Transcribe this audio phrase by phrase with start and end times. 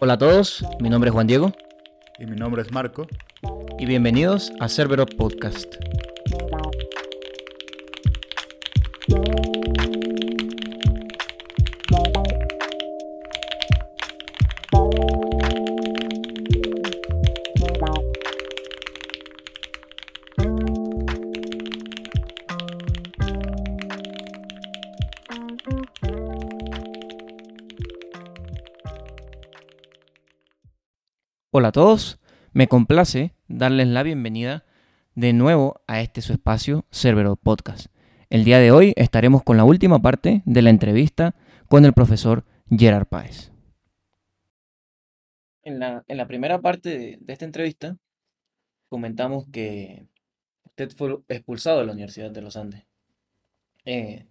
[0.00, 1.52] Hola a todos, mi nombre es Juan Diego
[2.18, 3.06] Y mi nombre es Marco.
[3.78, 5.77] y bienvenidos a Cerbero Podcast.
[31.58, 32.20] Hola a todos,
[32.52, 34.64] me complace darles la bienvenida
[35.16, 37.86] de nuevo a este su espacio Cerbero Podcast.
[38.30, 41.34] El día de hoy estaremos con la última parte de la entrevista
[41.66, 43.50] con el profesor Gerard Páez.
[45.64, 47.96] En la, primera parte de, esta entrevista
[48.88, 50.06] comentamos que
[50.64, 52.86] usted fue expulsado de la Universidad de los Andes.
[53.84, 54.28] Eh,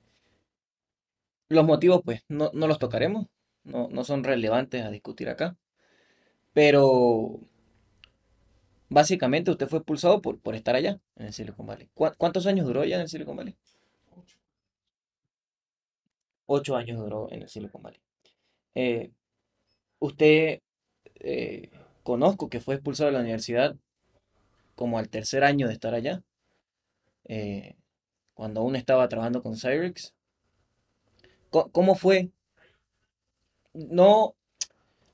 [1.50, 3.28] los motivos pues no, los tocaremos,
[3.66, 5.58] no son relevantes a discutir acá.
[6.58, 7.40] Pero
[8.90, 11.90] básicamente usted fue expulsado por, por estar allá, en el Silicon Valley.
[11.94, 13.56] ¿Cuá- ¿Cuántos años duró ya en el Silicon Valley?
[16.48, 18.00] Ocho años duró en el Silicon Valley.
[18.76, 19.12] Eh,
[20.00, 20.62] usted,
[21.16, 21.72] eh,
[22.04, 23.76] conozco que fue expulsado de la universidad
[24.76, 26.24] como al tercer año de estar allá,
[27.26, 27.76] eh,
[28.36, 30.16] cuando aún estaba trabajando con Cyrix.
[31.50, 32.32] ¿Cómo fue?
[34.00, 34.36] No,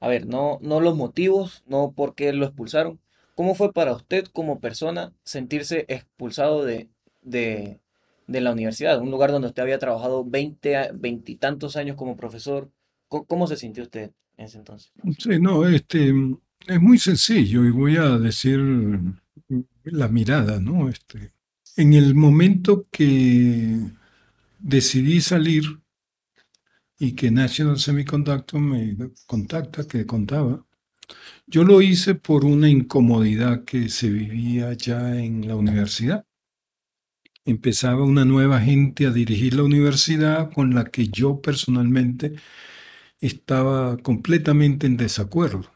[0.04, 3.00] a ver, no, no los motivos, no por qué lo expulsaron.
[3.36, 6.90] ¿Cómo fue para usted como persona sentirse expulsado de,
[7.22, 7.80] de,
[8.28, 9.02] de la universidad?
[9.02, 12.70] Un lugar donde usted había trabajado 20, a- veintitantos años como profesor.
[13.08, 14.94] ¿Cómo, cómo se sintió usted en ese entonces?
[15.18, 16.14] Sí, no, este,
[16.68, 18.60] es muy sencillo y voy a decir
[19.84, 20.90] la mirada, ¿no?
[20.90, 21.34] Este,
[21.76, 23.80] en el momento que
[24.60, 25.64] decidí salir
[27.00, 28.96] y que National Semiconductor me
[29.26, 30.66] contacta, que contaba,
[31.48, 36.26] yo lo hice por una incomodidad que se vivía ya en la universidad.
[37.46, 42.34] Empezaba una nueva gente a dirigir la universidad con la que yo personalmente
[43.20, 45.74] estaba completamente en desacuerdo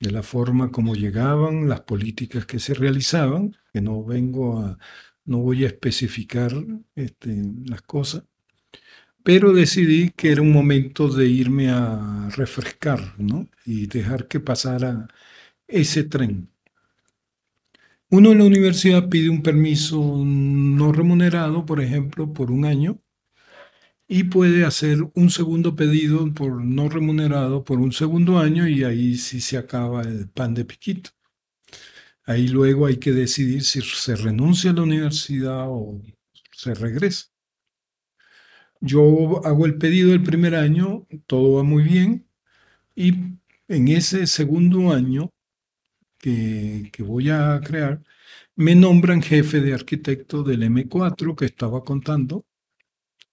[0.00, 4.78] de la forma como llegaban, las políticas que se realizaban, que no vengo a,
[5.24, 6.52] no voy a especificar
[6.94, 8.24] este, las cosas,
[9.24, 13.48] pero decidí que era un momento de irme a refrescar, ¿no?
[13.64, 15.08] Y dejar que pasara
[15.68, 16.50] ese tren.
[18.10, 23.00] Uno en la universidad pide un permiso no remunerado, por ejemplo, por un año,
[24.08, 29.16] y puede hacer un segundo pedido por no remunerado por un segundo año y ahí
[29.16, 31.10] sí se acaba el pan de piquito.
[32.24, 36.00] Ahí luego hay que decidir si se renuncia a la universidad o
[36.52, 37.29] se regresa.
[38.80, 42.26] Yo hago el pedido el primer año, todo va muy bien
[42.94, 43.14] y
[43.68, 45.30] en ese segundo año
[46.18, 48.02] que, que voy a crear,
[48.56, 52.44] me nombran jefe de arquitecto del M4 que estaba contando.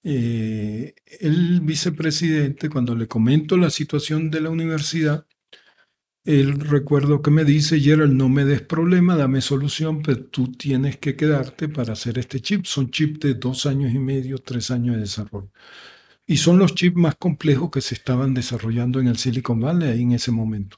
[0.03, 5.26] Eh, el vicepresidente, cuando le comento la situación de la universidad,
[6.27, 10.97] él recuerdo que me dice, Gerald, no me des problema, dame solución, pero tú tienes
[10.97, 12.65] que quedarte para hacer este chip.
[12.65, 15.49] Son chips de dos años y medio, tres años de desarrollo.
[16.25, 20.01] Y son los chips más complejos que se estaban desarrollando en el Silicon Valley ahí
[20.01, 20.77] en ese momento.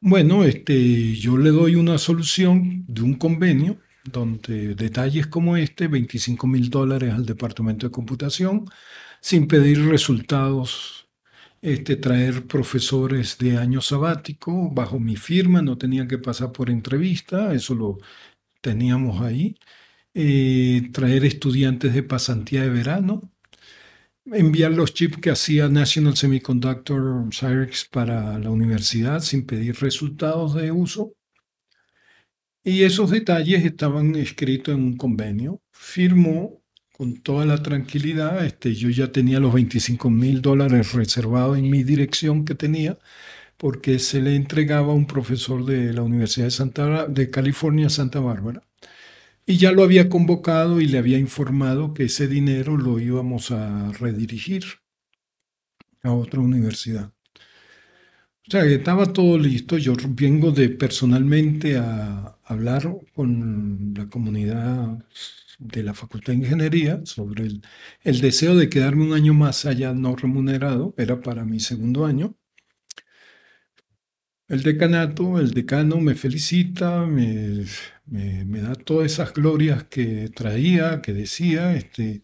[0.00, 6.46] Bueno, este, yo le doy una solución de un convenio donde detalles como este, 25
[6.48, 8.64] mil dólares al departamento de computación,
[9.20, 11.05] sin pedir resultados,
[11.62, 17.52] este, traer profesores de año sabático bajo mi firma, no tenía que pasar por entrevista,
[17.54, 17.98] eso lo
[18.60, 19.56] teníamos ahí,
[20.14, 23.22] eh, traer estudiantes de pasantía de verano,
[24.26, 30.72] enviar los chips que hacía National Semiconductor Cyrix para la universidad sin pedir resultados de
[30.72, 31.14] uso.
[32.64, 35.62] Y esos detalles estaban escritos en un convenio.
[35.70, 36.62] Firmó
[36.96, 38.44] con toda la tranquilidad.
[38.44, 42.98] Este, yo ya tenía los 25 mil dólares reservados en mi dirección que tenía,
[43.58, 48.20] porque se le entregaba a un profesor de la Universidad de, Santa, de California, Santa
[48.20, 48.62] Bárbara.
[49.46, 53.92] Y ya lo había convocado y le había informado que ese dinero lo íbamos a
[53.92, 54.64] redirigir
[56.02, 57.12] a otra universidad.
[58.48, 59.76] O sea, que estaba todo listo.
[59.78, 64.98] Yo vengo de personalmente a hablar con la comunidad
[65.58, 67.62] de la Facultad de Ingeniería sobre el,
[68.04, 70.94] el deseo de quedarme un año más allá no remunerado.
[70.98, 72.36] Era para mi segundo año.
[74.48, 77.64] El decanato, el decano me felicita, me,
[78.06, 82.22] me- da todas esas glorias que traía, que decía, este,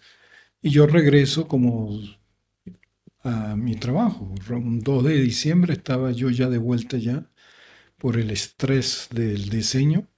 [0.62, 2.00] y yo regreso como
[3.25, 4.34] a mi trabajo.
[4.50, 7.31] Un 2 de diciembre estaba yo ya de vuelta ya
[7.99, 10.08] por el estrés del diseño,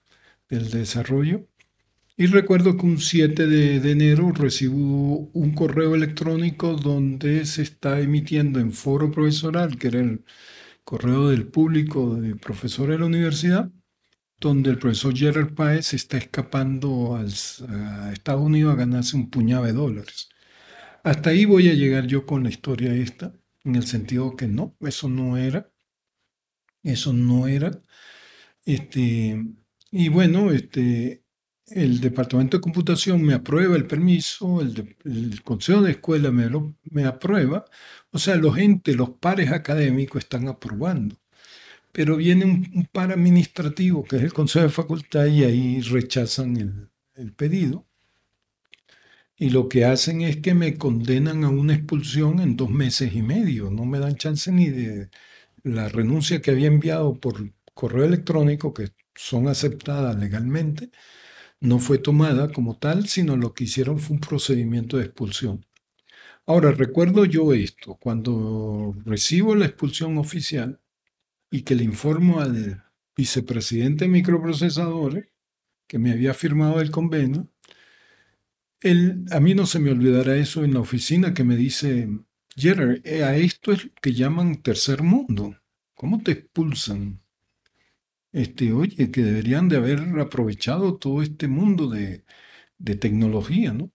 [0.50, 1.48] del desarrollo.
[2.16, 8.60] Y recuerdo que un 7 de, enero recibo un correo electrónico donde se está emitiendo
[8.60, 10.24] en foro profesoral, que era el
[10.84, 13.72] correo del público de profesores de la universidad,
[14.40, 17.32] donde el profesor Gerard Paez está escapando al-
[17.70, 20.28] a Estados Unidos a ganarse un puñado de dólares.
[21.04, 23.34] Hasta ahí voy a llegar yo con la historia esta,
[23.64, 25.70] en el sentido que no, eso no era,
[26.82, 27.70] eso no era.
[28.66, 29.44] Este,
[29.92, 31.23] y bueno, este,
[31.68, 36.48] el departamento de computación me aprueba el permiso, el, de- el consejo de escuela me,
[36.50, 37.64] lo, me aprueba,
[38.12, 41.16] o sea, los entes, los pares académicos están aprobando.
[41.92, 46.56] Pero viene un, un par administrativo, que es el consejo de facultad, y ahí rechazan
[46.58, 47.86] el, el pedido.
[49.36, 53.22] Y lo que hacen es que me condenan a una expulsión en dos meses y
[53.22, 53.70] medio.
[53.70, 55.10] No me dan chance ni de
[55.64, 60.90] la renuncia que había enviado por correo electrónico, que son aceptadas legalmente,
[61.64, 65.66] no fue tomada como tal, sino lo que hicieron fue un procedimiento de expulsión.
[66.46, 70.80] Ahora, recuerdo yo esto, cuando recibo la expulsión oficial
[71.50, 72.84] y que le informo al
[73.16, 75.28] vicepresidente de microprocesadores
[75.86, 77.48] que me había firmado el convenio,
[78.80, 82.10] él, a mí no se me olvidará eso en la oficina que me dice,
[82.54, 85.56] Gerard, eh, a esto es lo que llaman tercer mundo.
[85.94, 87.23] ¿Cómo te expulsan?
[88.34, 92.24] Este, oye, que deberían de haber aprovechado todo este mundo de,
[92.78, 93.92] de tecnología, ¿no?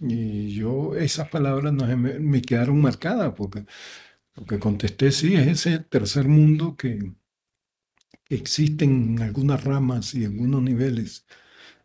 [0.00, 3.66] Y yo, esas palabras no me, me quedaron marcadas porque
[4.36, 7.14] lo que contesté, sí, es ese tercer mundo que
[8.28, 11.26] existe en algunas ramas y en algunos niveles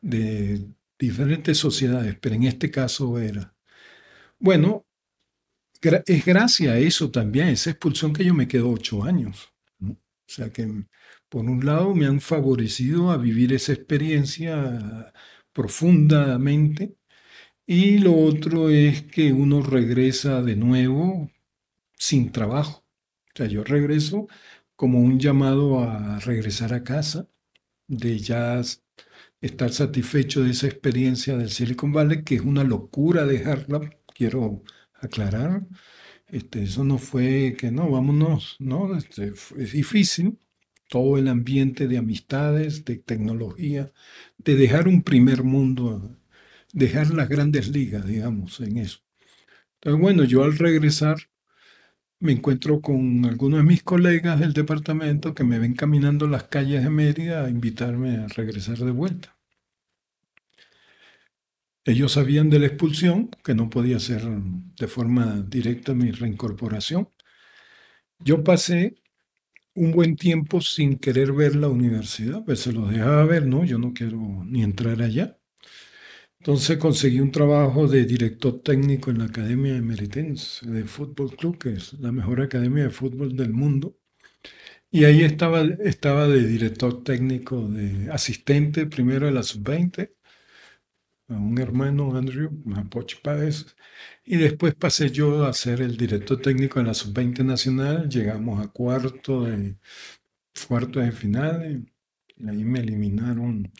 [0.01, 0.67] de
[0.99, 3.55] diferentes sociedades, pero en este caso era.
[4.39, 4.85] Bueno,
[6.05, 9.53] es gracias a eso también, esa expulsión que yo me quedo ocho años.
[9.79, 9.91] ¿no?
[9.93, 10.67] O sea que,
[11.29, 15.13] por un lado, me han favorecido a vivir esa experiencia
[15.53, 16.95] profundamente,
[17.65, 21.31] y lo otro es que uno regresa de nuevo
[21.97, 22.85] sin trabajo.
[23.35, 24.27] O sea, yo regreso
[24.75, 27.29] como un llamado a regresar a casa,
[27.87, 28.61] de ya
[29.41, 33.81] estar satisfecho de esa experiencia del Silicon Valley, que es una locura dejarla,
[34.13, 34.63] quiero
[34.93, 35.67] aclarar.
[36.27, 40.39] Este, eso no fue que no, vámonos, no, este, es difícil.
[40.87, 43.91] Todo el ambiente de amistades, de tecnología,
[44.37, 46.17] de dejar un primer mundo,
[46.73, 48.99] dejar las grandes ligas, digamos, en eso.
[49.75, 51.17] Entonces, bueno, yo al regresar
[52.19, 56.83] me encuentro con algunos de mis colegas del departamento que me ven caminando las calles
[56.83, 59.37] de Mérida a invitarme a regresar de vuelta.
[61.85, 67.09] Ellos sabían de la expulsión, que no podía ser de forma directa mi reincorporación.
[68.19, 68.97] Yo pasé
[69.77, 73.63] un buen tiempo sin querer ver la universidad, pues se los dejaba ver, ¿no?
[73.63, 75.37] Yo no quiero ni entrar allá.
[76.39, 81.59] Entonces conseguí un trabajo de director técnico en la Academia de Meritense de Fútbol Club,
[81.59, 83.97] que es la mejor academia de fútbol del mundo.
[84.89, 90.11] Y ahí estaba, estaba de director técnico, de asistente primero de la sub-20,
[91.29, 93.75] a un hermano, Andrew, a Poch Páez,
[94.25, 98.09] y después pasé yo a ser el director técnico de la sub-20 nacional.
[98.09, 99.77] Llegamos a cuarto de,
[100.67, 101.85] cuarto de final,
[102.37, 103.71] y ahí me eliminaron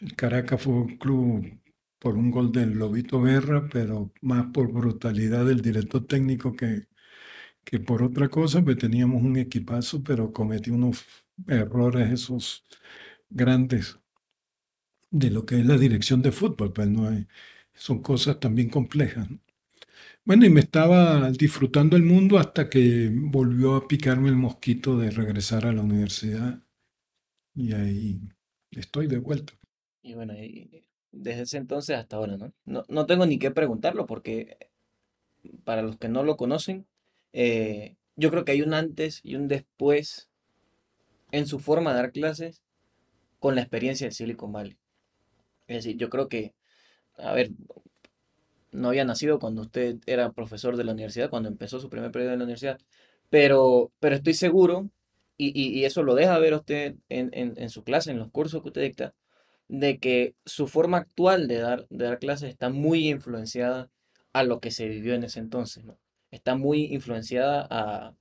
[0.00, 1.60] el Caracas Fútbol Club
[1.98, 6.88] por un gol del Lobito Guerra, pero más por brutalidad del director técnico que,
[7.64, 11.04] que por otra cosa, pues teníamos un equipazo, pero cometí unos
[11.48, 12.64] errores esos
[13.30, 13.98] grandes
[15.18, 17.10] de lo que es la dirección de fútbol, pues no
[17.74, 19.30] son cosas también complejas.
[19.30, 19.38] ¿no?
[20.24, 25.10] Bueno, y me estaba disfrutando el mundo hasta que volvió a picarme el mosquito de
[25.10, 26.62] regresar a la universidad
[27.54, 28.20] y ahí
[28.72, 29.52] estoy de vuelta.
[30.02, 32.52] Y bueno, y desde ese entonces hasta ahora, ¿no?
[32.64, 34.58] No, no tengo ni qué preguntarlo porque
[35.64, 36.86] para los que no lo conocen,
[37.32, 40.28] eh, yo creo que hay un antes y un después
[41.30, 42.62] en su forma de dar clases
[43.38, 44.76] con la experiencia del Silicon Valley.
[45.68, 46.54] Es decir, yo creo que,
[47.18, 47.50] a ver,
[48.72, 52.32] no había nacido cuando usted era profesor de la universidad, cuando empezó su primer periodo
[52.32, 52.78] en la universidad,
[53.30, 54.90] pero, pero estoy seguro
[55.36, 58.68] y, y- eso lo deja ver usted en, en- su clase, en los cursos que
[58.68, 59.14] usted dicta,
[59.68, 63.90] de que su forma actual de dar, de dar clases está muy influenciada
[64.32, 65.84] a lo que se vivió en ese entonces.
[66.30, 68.14] Está muy influenciada a,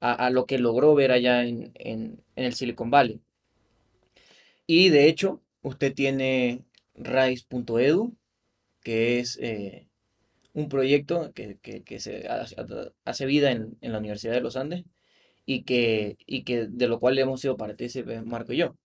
[0.00, 3.22] a- a lo que logró ver allá en, en- en el Silicon Valley.
[4.66, 6.64] Y de hecho, usted tiene
[6.94, 8.16] Rise.edu,
[8.82, 9.88] que es eh,
[10.54, 12.28] un proyecto que, que- que se
[13.04, 14.84] hace, vida en, en la Universidad de los Andes
[15.46, 18.76] y que, y que de lo cual hemos sido partícipes Marco y yo.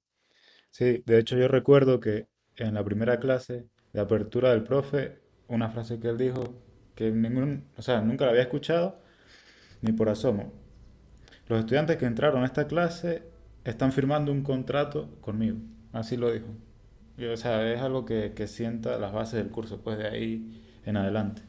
[0.71, 5.69] Sí, de hecho yo recuerdo que en la primera clase de apertura del profe, una
[5.69, 6.43] frase que él dijo
[6.95, 8.99] que ningún, o sea, nunca la había escuchado
[9.81, 10.53] ni por asomo.
[11.47, 13.23] Los estudiantes que entraron a esta clase
[13.65, 15.57] están firmando un contrato conmigo.
[15.93, 16.47] Así lo dijo.
[17.19, 20.97] O sea, es algo que, que sienta las bases del curso, pues de ahí en
[20.97, 21.41] adelante.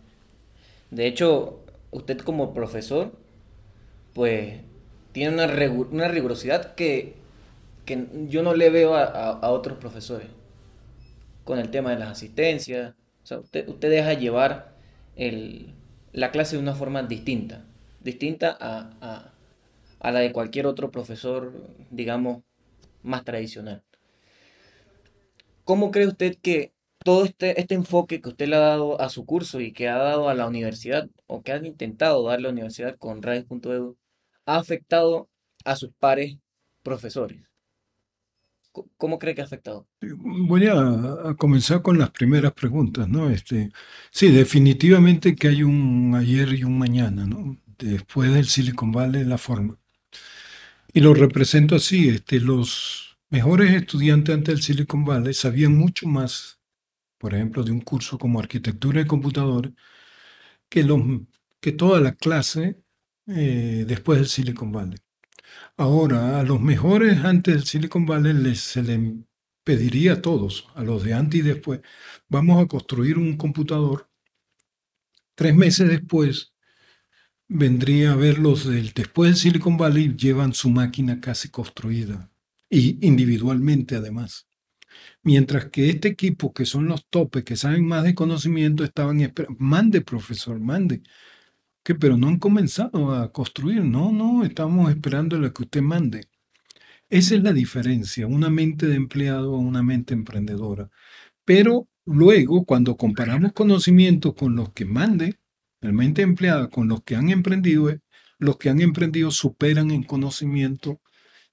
[0.91, 1.61] De hecho,
[1.91, 3.13] usted como profesor,
[4.15, 4.61] pues
[5.13, 7.15] tiene una, regu- una rigurosidad que,
[7.87, 10.29] que yo no le veo a, a- otros profesores
[11.45, 12.95] con el tema de las asistencias.
[13.25, 14.75] O sea, usted, usted deja llevar
[15.17, 15.75] el-
[16.13, 17.65] la clase de una forma distinta,
[18.01, 19.33] distinta a-
[20.01, 21.53] a la de cualquier otro profesor,
[21.91, 22.43] digamos,
[23.03, 23.85] más tradicional.
[25.69, 26.73] ¿Cómo cree usted que
[27.05, 29.99] todo este, este enfoque que usted le ha dado a su curso y que ha
[29.99, 33.99] dado a la universidad, o que han intentado darle a la universidad con Rise.edu,
[34.47, 35.29] ha afectado
[35.67, 36.39] a sus pares
[36.83, 37.43] profesores?
[38.97, 39.87] ¿Cómo cree que ha afectado?
[40.01, 43.29] Voy a, a comenzar con las primeras preguntas, ¿no?
[43.29, 43.71] Este,
[44.11, 47.59] sí, definitivamente que hay un ayer y un mañana, ¿no?
[47.77, 49.77] Después del Silicon Valley, la forma.
[50.95, 56.61] Y lo represento así, este, los mejores estudiantes antes del Silicon Valley sabían mucho más,
[57.19, 59.73] por ejemplo, de un curso como arquitectura de computadores,
[60.69, 61.01] que, los,
[61.61, 62.83] que toda la clase
[63.27, 64.99] eh, después del Silicon Valley.
[65.77, 69.01] Ahora, a los mejores antes del Silicon Valley les, se les
[69.65, 71.81] pediría a todos, a los de antes y después,
[72.29, 74.09] vamos a construir un computador.
[75.35, 76.53] Tres meses después
[77.49, 82.31] vendría a ver los del después del Silicon Valley llevan su máquina casi construida
[82.71, 84.47] y individualmente además.
[85.23, 89.57] Mientras que este equipo, que son los topes, que saben más de conocimiento, estaban esperando,
[89.61, 91.03] mande profesor, mande,
[91.83, 96.29] que pero no han comenzado a construir, no, no, estamos esperando lo que usted mande.
[97.11, 100.91] Esa es la diferencia, una mente de empleado a una mente emprendedora.
[101.45, 105.39] Pero luego, cuando comparamos conocimientos con los que mande,
[105.81, 108.01] la mente empleada con los que han emprendido, eh,
[108.39, 111.01] los que han emprendido superan en conocimiento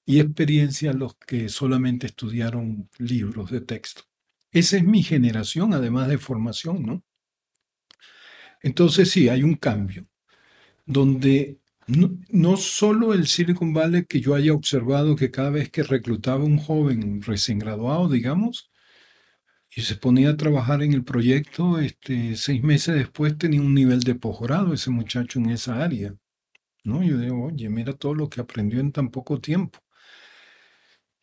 [0.06, 4.04] y experiencia los que solamente estudiaron libros de texto.
[4.52, 7.04] Esa es mi generación, además de formación, ¿no?
[8.62, 10.06] Entonces sí, hay un cambio,
[10.86, 11.58] donde
[11.88, 16.44] no, no solo el Silicon Valley que yo haya observado que cada vez que reclutaba
[16.44, 18.70] un joven recién graduado, digamos,
[19.74, 24.00] y se ponía a trabajar en el proyecto, este, seis meses después tenía un nivel
[24.00, 26.14] de posgrado ese muchacho en esa área,
[26.84, 27.02] ¿no?
[27.04, 29.80] Yo digo, oye, mira todo lo que aprendió en tan poco tiempo.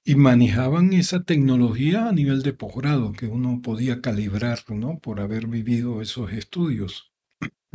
[0.06, 5.00] Y manejaban esa tecnología a nivel de posgrado, que uno podía calibrar, ¿no?
[5.00, 7.14] Por haber vivido esos estudios.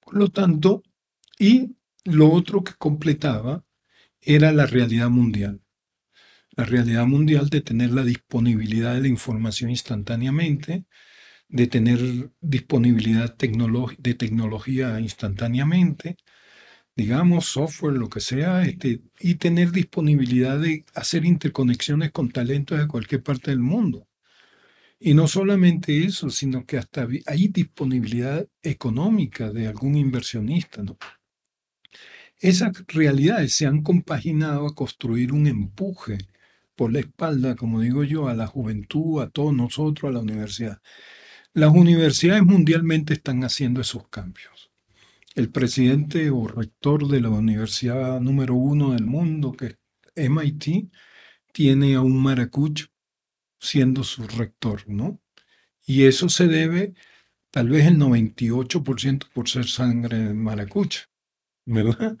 [0.00, 0.82] Por lo tanto,
[1.38, 3.64] y lo otro que completaba
[4.20, 5.60] era la realidad mundial.
[6.52, 10.84] La realidad mundial de tener la disponibilidad de la información instantáneamente,
[11.48, 16.16] de tener disponibilidad de tecnología instantáneamente,
[16.96, 22.88] digamos, software, lo que sea, este, y tener disponibilidad de hacer interconexiones con talentos de
[22.88, 24.06] cualquier parte del mundo.
[24.98, 30.98] Y no solamente eso, sino que hasta hay disponibilidad económica de algún inversionista, ¿no?
[32.38, 36.18] Esas realidades se han compaginado a construir un empuje
[36.74, 40.80] por la espalda, como digo yo, a la juventud, a todos nosotros, a la universidad.
[41.52, 44.59] Las universidades mundialmente están haciendo esos cambios.
[45.34, 49.78] El presidente o rector de la universidad número uno del mundo, que es
[50.16, 50.90] MIT,
[51.52, 52.86] tiene a un maracucho
[53.60, 55.20] siendo su rector, ¿no?
[55.86, 56.94] Y eso se debe
[57.50, 61.02] tal vez el 98% por ser sangre de maracucha,
[61.66, 62.18] ¿verdad?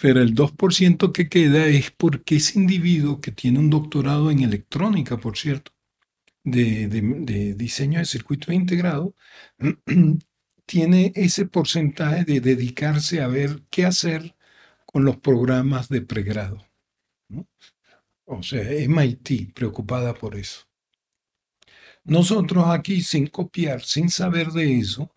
[0.00, 5.18] Pero el 2% que queda es porque ese individuo que tiene un doctorado en electrónica,
[5.18, 5.72] por cierto,
[6.44, 9.14] de, de- de diseño de circuitos integrados,
[10.70, 14.36] tiene ese porcentaje de dedicarse a ver qué hacer
[14.86, 16.64] con los programas de pregrado.
[18.24, 20.60] O sea, MIT preocupada por eso.
[22.04, 25.12] Nosotros aquí, sin copiar, sin saber de eso,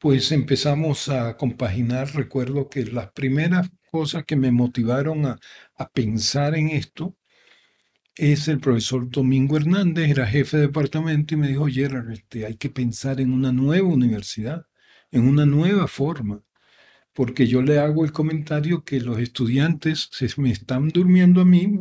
[0.00, 2.14] pues empezamos a compaginar.
[2.14, 5.38] Recuerdo que las primeras cosas que me motivaron a,
[5.76, 7.14] a pensar en esto
[8.14, 12.56] es el profesor Domingo Hernández, era jefe de departamento y me dijo, Gerard, este, hay
[12.56, 14.66] que pensar en una nueva universidad,
[15.10, 16.42] en una nueva forma,
[17.12, 21.80] porque yo le hago el comentario que los estudiantes se me están durmiendo a mí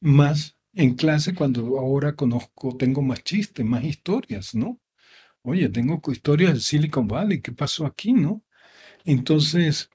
[0.00, 4.80] más en clase cuando ahora conozco, tengo más chistes, más historias, ¿no?
[5.42, 8.44] Oye, tengo historias del Silicon Valley, ¿qué pasó aquí, no?
[9.04, 9.90] Entonces,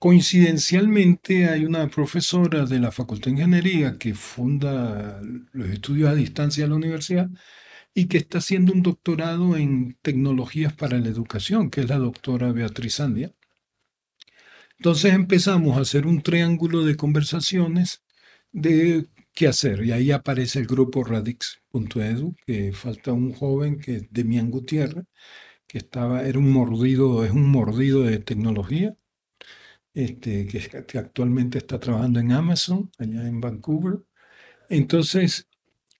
[0.00, 5.20] coincidencialmente hay una profesora de la Facultad de Ingeniería que funda
[5.52, 7.30] los estudios a distancia de la universidad
[7.98, 12.52] y que está haciendo un doctorado en tecnologías para la educación, que es la doctora
[12.52, 13.34] Beatriz Andia.
[14.76, 18.04] Entonces empezamos a hacer un triángulo de conversaciones
[18.52, 19.84] de qué hacer.
[19.84, 25.04] Y ahí aparece el grupo Radix.edu, que falta un joven que es Demián Gutiérrez,
[25.66, 28.96] que estaba, era un mordido, es un mordido de tecnología,
[29.92, 34.04] este, que, que actualmente está trabajando en Amazon, allá en Vancouver.
[34.68, 35.48] Entonces,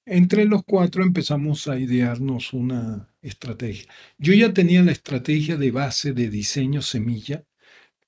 [0.08, 3.86] entre los cuatro empezamos a idearnos una estrategia.
[4.18, 7.44] Yo ya tenía la estrategia de base de diseño semilla,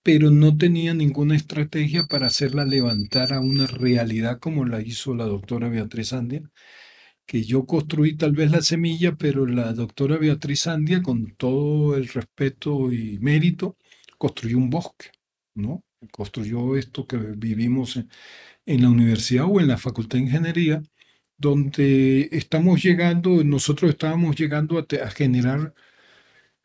[0.02, 5.24] pero no tenía ninguna estrategia para hacerla levantar a una realidad como la hizo la
[5.26, 6.42] doctora Beatriz Andia,
[7.26, 12.08] que yo construí tal vez la semilla, pero la doctora Beatriz Andia, con todo el
[12.08, 13.76] respeto y mérito,
[14.18, 15.10] construyó un bosque,
[15.54, 15.84] ¿no?
[16.12, 18.08] Construyó esto que vivimos en,
[18.66, 20.82] en la universidad o en la Facultad de Ingeniería,
[21.40, 25.74] donde estamos llegando, nosotros estábamos llegando a, generar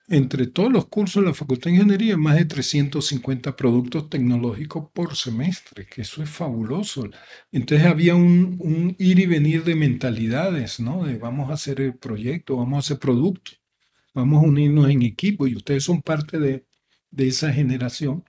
[0.07, 5.15] entre todos los cursos de la Facultad de Ingeniería, más de 350 productos tecnológicos por
[5.15, 7.09] semestre, que eso es fabuloso.
[7.51, 11.05] Entonces había un, un ir y venir de mentalidades, ¿no?
[11.05, 13.51] De vamos a hacer el proyecto, vamos a hacer producto,
[14.13, 16.65] vamos a unirnos en equipo y ustedes son parte de,
[17.11, 18.25] de esa generación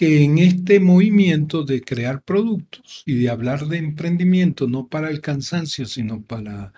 [0.00, 5.20] que en este movimiento de crear productos y de hablar de emprendimiento, no para el
[5.20, 6.72] cansancio, sino para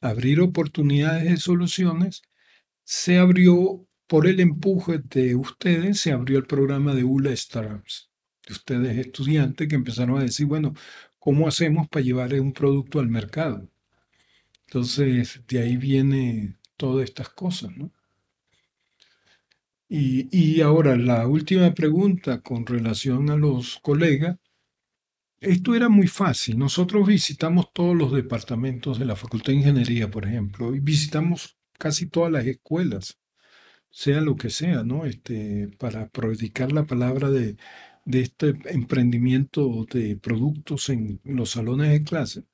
[0.00, 2.22] abrir oportunidades de soluciones,
[2.82, 8.10] se abrió, por el empuje de ustedes, se abrió el programa de ULA Startups,
[8.44, 10.74] de ustedes estudiantes que empezaron a decir, bueno,
[11.20, 13.70] ¿cómo hacemos para llevar un producto al mercado?
[14.66, 17.92] Entonces, de ahí viene todas estas cosas, ¿no?
[19.88, 24.38] Y, y ahora la última pregunta con relación a los colegas.
[25.40, 26.58] Esto era muy fácil.
[26.58, 32.06] Nosotros visitamos todos los departamentos de la Facultad de Ingeniería, por ejemplo, y visitamos casi
[32.08, 33.18] todas las escuelas,
[33.90, 35.06] sea lo que sea, ¿no?
[35.06, 37.56] Este, para predicar la palabra de,
[38.04, 42.44] de este emprendimiento de productos en los salones de clase,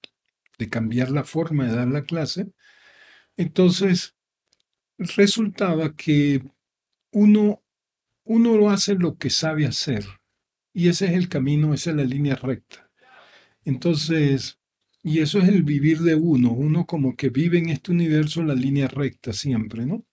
[0.58, 2.52] de cambiar la forma de dar la clase.
[3.36, 4.16] Entonces,
[4.98, 6.42] resultaba que
[7.12, 7.62] uno,
[8.24, 10.04] uno lo hace lo que sabe hacer.
[10.72, 12.90] Y ese es el camino, esa es la línea recta.
[13.64, 14.58] Entonces,
[15.02, 16.52] y eso es el vivir de uno.
[16.52, 20.04] Uno como que vive en este universo la línea recta siempre, ¿no?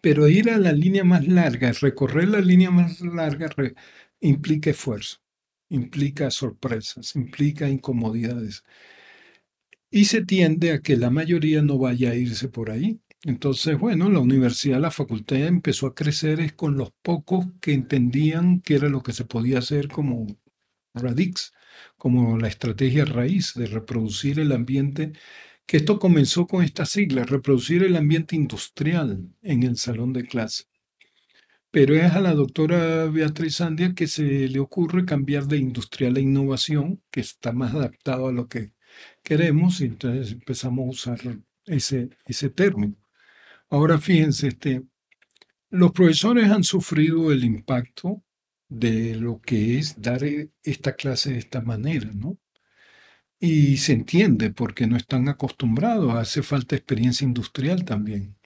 [0.00, 3.50] Pero ir a la línea más larga, recorrer la línea más larga
[4.20, 5.18] implica esfuerzo,
[5.68, 8.64] implica sorpresas, implica incomodidades.
[9.90, 13.00] Y se tiende a que la mayoría no vaya a irse por ahí.
[13.24, 18.60] Entonces, bueno, la universidad, la facultad empezó a crecer es con los pocos que entendían
[18.62, 20.26] que era lo que se podía hacer como
[20.94, 21.52] Radix,
[21.98, 25.12] como la estrategia raíz de reproducir el ambiente,
[25.66, 30.64] que esto comenzó con esta sigla, reproducir el ambiente industrial en el salón de clase.
[31.70, 36.20] Pero es a la doctora Beatriz Andia que se le ocurre cambiar de industrial a
[36.20, 38.72] innovación, que está más adaptado a lo que
[39.22, 42.99] queremos, y entonces empezamos a usar ese, ese término.
[43.70, 44.82] Ahora fíjense, este,
[45.70, 48.22] los profesores han sufrido el impacto
[48.68, 52.36] de lo que es dar eh, esta clase de esta manera, ¿no?
[53.38, 58.36] Y se entiende porque no están acostumbrados, hace falta experiencia industrial también.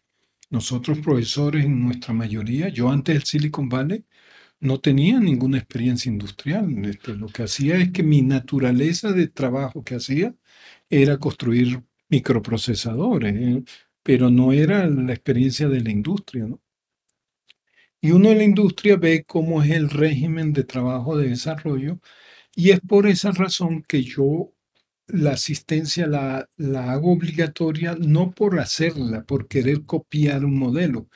[0.51, 4.05] Nosotros profesores en nuestra mayoría, yo antes del Silicon Valley
[4.61, 6.85] no tenía ninguna experiencia industrial.
[6.87, 10.35] Este, lo que hacía es que mi naturaleza de trabajo que hacía
[10.91, 13.65] era construir microprocesadores, ¿eh?
[14.05, 16.63] Pero no era la experiencia de la industria, ¿no?
[18.01, 22.01] Y uno en la industria ve cómo es el régimen de trabajo de desarrollo
[22.55, 24.53] y es por esa razón que yo
[25.07, 31.09] la asistencia la, la hago obligatoria no por hacerla, por querer copiar un modelo,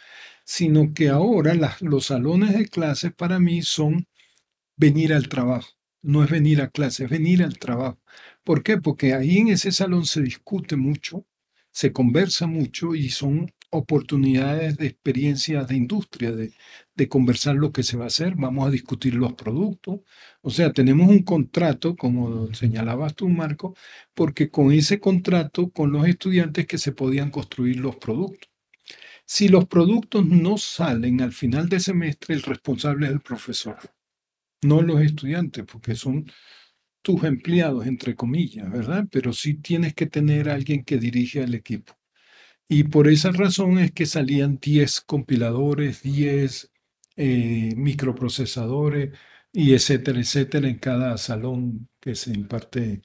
[0.45, 4.07] sino que ahora los salones de clases para mí son
[4.77, 5.69] venir al trabajo.
[6.03, 8.01] No es venir a clase, es venir al trabajo.
[8.45, 8.79] ¿Por qué?
[8.79, 11.27] Porque ahí en ese salón se discute mucho,
[11.71, 16.53] se conversa mucho y son oportunidades de experiencia de industria, de,
[16.95, 20.01] de conversar lo que se va a hacer, vamos a discutir los productos.
[20.41, 23.77] O sea, tenemos un contrato, como señalabas tú, Marco,
[24.15, 28.51] porque con ese contrato con los estudiantes que se podían construir los productos.
[29.27, 33.79] Si los productos no salen al final del semestre, el responsable es el profesor,
[34.63, 36.25] no los estudiantes, porque son
[37.09, 39.07] tus empleados, entre comillas, ¿verdad?
[39.11, 41.95] Pero sí tienes que tener a alguien que dirige al equipo.
[42.69, 46.71] Y por esa razón es que salían 10 compiladores, 10
[47.17, 49.19] eh, microprocesadores
[49.55, 53.01] y etcétera, etcétera, en cada salón que se imparte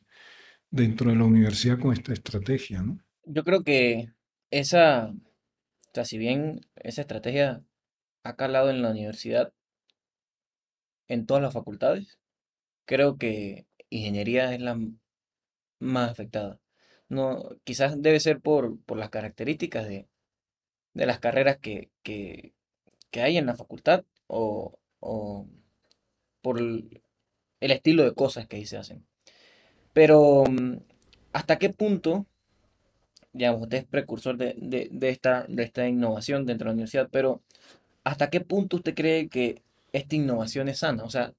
[0.70, 3.00] dentro de la universidad con esta estrategia, ¿no?
[3.24, 4.10] Yo creo que
[4.52, 7.64] esa, o sea, si bien esa estrategia
[8.24, 9.54] ha calado en la universidad,
[11.08, 12.20] en todas las facultades,
[12.86, 13.66] creo que
[13.98, 14.78] ingeniería es la
[15.80, 16.60] más afectada.
[17.10, 20.08] No, quizás debe ser por, por las características de,
[20.94, 22.54] de las carreras que, que,
[23.12, 25.48] que hay en la facultad o, o
[26.42, 27.02] por el,
[27.62, 29.06] estilo de cosas que ahí se hacen.
[29.94, 30.78] Pero, mm,
[31.34, 32.28] ¿hasta qué punto,
[33.34, 37.10] digamos, usted es precursor de, de- de esta, de esta innovación dentro de la universidad,
[37.12, 37.42] pero
[38.04, 41.04] ¿hasta qué punto usted cree que esta innovación es sana?
[41.06, 41.34] O sea,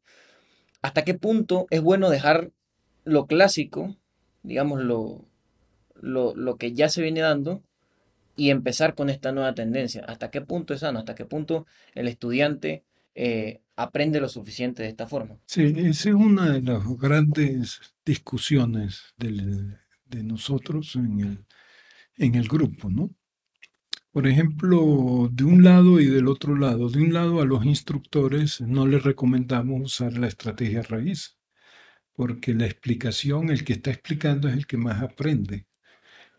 [0.85, 2.53] ¿hasta qué punto es bueno dejar
[3.05, 3.97] lo clásico,
[4.43, 5.25] digamos, lo,
[5.99, 7.63] lo, lo que ya se viene dando
[8.37, 10.05] y empezar con esta nueva tendencia?
[10.07, 10.99] ¿Hasta qué punto es sano?
[10.99, 15.39] ¿Hasta qué punto el estudiante eh, aprende lo suficiente de esta forma?
[15.47, 21.45] Sí, esa es una de las grandes discusiones de nosotros en el,
[22.19, 23.09] en el grupo, ¿no?
[24.15, 26.89] Por ejemplo, de un lado y del otro lado.
[26.89, 31.37] De un lado, a los instructores no les recomendamos usar la estrategia raíz,
[32.13, 35.67] porque la explicación, el que está explicando es el que más aprende.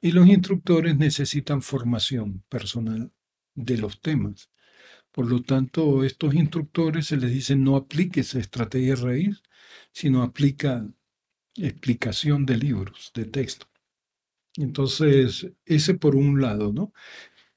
[0.01, 3.11] Y los instructores necesitan formación personal
[3.55, 4.49] de los temas.
[5.11, 9.43] Por lo tanto, estos instructores se les dice no aplique esa estrategia raíz,
[9.91, 10.87] sino aplica
[11.57, 13.67] explicación de libros, de texto.
[14.55, 16.93] Entonces, ese por un lado, ¿no?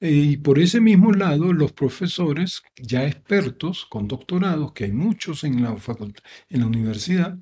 [0.01, 5.61] Y por ese mismo lado, los profesores ya expertos con doctorados, que hay muchos en
[5.61, 7.37] la facultad, en la universidad.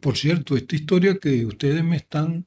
[0.00, 2.46] Por cierto, esta historia que ustedes me están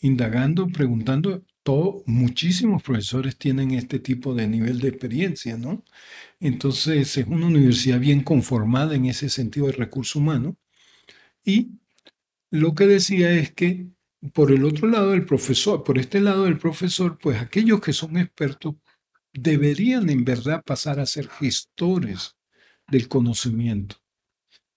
[0.00, 5.84] indagando, preguntando, todo, muchísimos profesores tienen este tipo de nivel de experiencia, ¿no?
[6.40, 10.56] Entonces, es una universidad bien conformada en ese sentido de recurso humano.
[11.44, 11.72] Y
[12.50, 13.88] lo que decía es que
[14.32, 18.16] por el otro lado del profesor, por este lado del profesor, pues aquellos que son
[18.16, 18.74] expertos
[19.32, 22.36] deberían en verdad pasar a ser gestores
[22.88, 23.96] del conocimiento.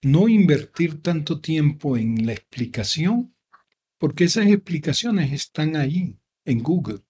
[0.02, 3.34] No invertir tanto tiempo en la explicación,
[3.98, 7.00] porque esas explicaciones están ahí en Google.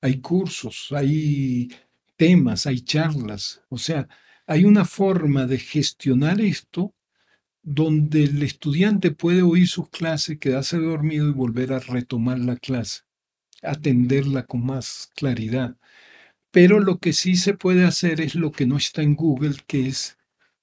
[0.00, 1.68] Hay cursos, hay
[2.16, 3.62] temas, hay charlas.
[3.68, 4.08] O sea,
[4.46, 6.95] hay una forma de gestionar esto
[7.66, 13.02] donde el estudiante puede oír sus clases, quedarse dormido y volver a retomar la clase,
[13.62, 15.76] atenderla con más claridad.
[16.52, 19.88] Pero lo que sí se puede hacer es lo que no está en Google, que
[19.88, 20.16] es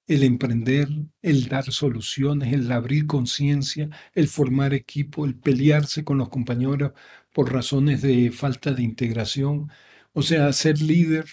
[0.08, 0.90] el emprender,
[1.22, 6.94] el dar soluciones, el abrir conciencia, el formar equipo, el pelearse con los compañeros
[7.34, 9.70] por razones de falta de integración.
[10.14, 11.26] O sea, ser líder,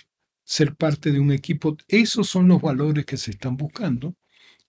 [0.45, 4.17] ser parte de un equipo, esos son los valores que se están buscando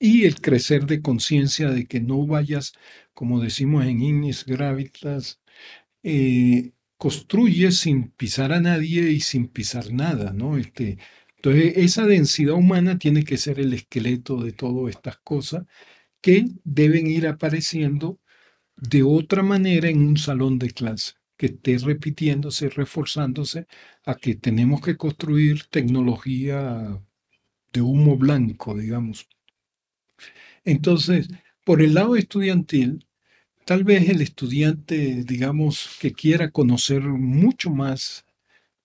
[0.02, 2.74] y el crecer de conciencia de que no vayas,
[3.14, 5.42] como decimos en Ignis Gravitas,
[6.04, 10.58] eh, construye sin pisar a nadie y sin pisar nada, ¿no?
[10.58, 10.98] Este,
[11.38, 15.66] entonces, esa densidad humana tiene que ser el esqueleto de todas estas cosas
[16.22, 18.20] que deben ir apareciendo
[18.78, 23.68] de otra manera en un salón de clase, que esté repitiéndose, reforzándose,
[24.06, 27.02] a que tenemos que construir tecnología
[27.74, 29.28] de humo blanco, digamos.
[30.64, 31.28] Entonces,
[31.64, 33.08] por el lado estudiantil,
[33.66, 38.26] tal vez el estudiante, digamos, que quiera conocer mucho más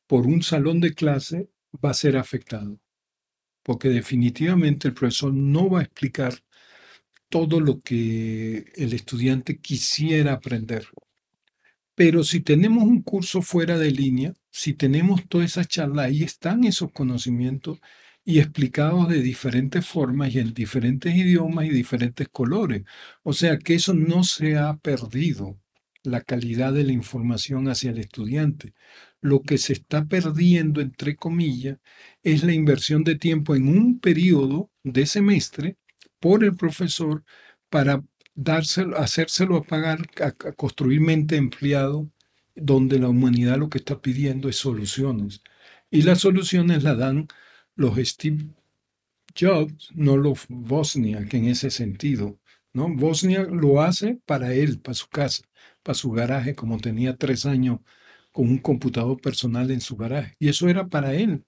[0.07, 1.49] por un salón de clase,
[1.85, 2.79] va a ser afectado,
[3.63, 6.35] porque definitivamente el profesor no va a explicar
[7.29, 10.87] todo lo que el estudiante quisiera aprender.
[11.95, 16.65] Pero si tenemos un curso fuera de línea, si tenemos toda esa charla, ahí están
[16.65, 17.81] esos conocimientos
[18.27, 22.85] y explicados de diferentes formas y en diferentes idiomas y diferentes colores.
[23.23, 25.59] O sea que eso no se ha perdido,
[26.03, 28.75] la calidad de la información hacia el estudiante.
[29.21, 31.79] Lo que se está perdiendo, entre comillas,
[32.23, 35.77] es la inversión de tiempo en un periodo de semestre
[36.21, 37.25] por el profesor
[37.71, 42.11] para dárselo, hacérselo a pagar, a, a construir mente empleado
[42.55, 45.43] donde la humanidad lo que está pidiendo es soluciones.
[45.91, 47.29] Y las soluciones las dan
[47.77, 48.47] los Steve
[49.39, 52.39] Jobs, no los Bosnia, que en ese sentido.
[52.73, 52.89] ¿no?
[52.95, 55.45] Bosnia lo hace para él, para su casa,
[55.83, 57.81] para su garaje, como tenía tres años
[58.33, 60.37] con un computador personal en su garaje.
[60.39, 61.45] Y eso era para él.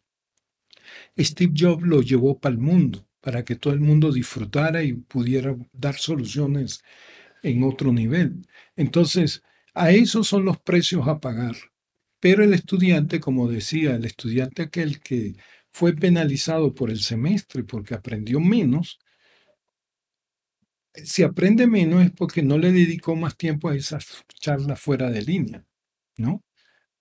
[1.19, 5.57] Steve Jobs lo llevó para el mundo, para que todo el mundo disfrutara y pudiera
[5.73, 6.83] dar soluciones
[7.43, 8.47] en otro nivel.
[8.77, 9.43] Entonces,
[9.75, 11.57] a esos son los precios a pagar.
[12.21, 15.37] Pero el estudiante, como decía, el estudiante aquel que
[15.71, 18.99] fue penalizado por el semestre porque aprendió menos,
[20.95, 25.23] si aprende menos es porque no le dedicó más tiempo a esas charlas fuera de
[25.23, 25.65] línea,
[26.17, 26.43] ¿no?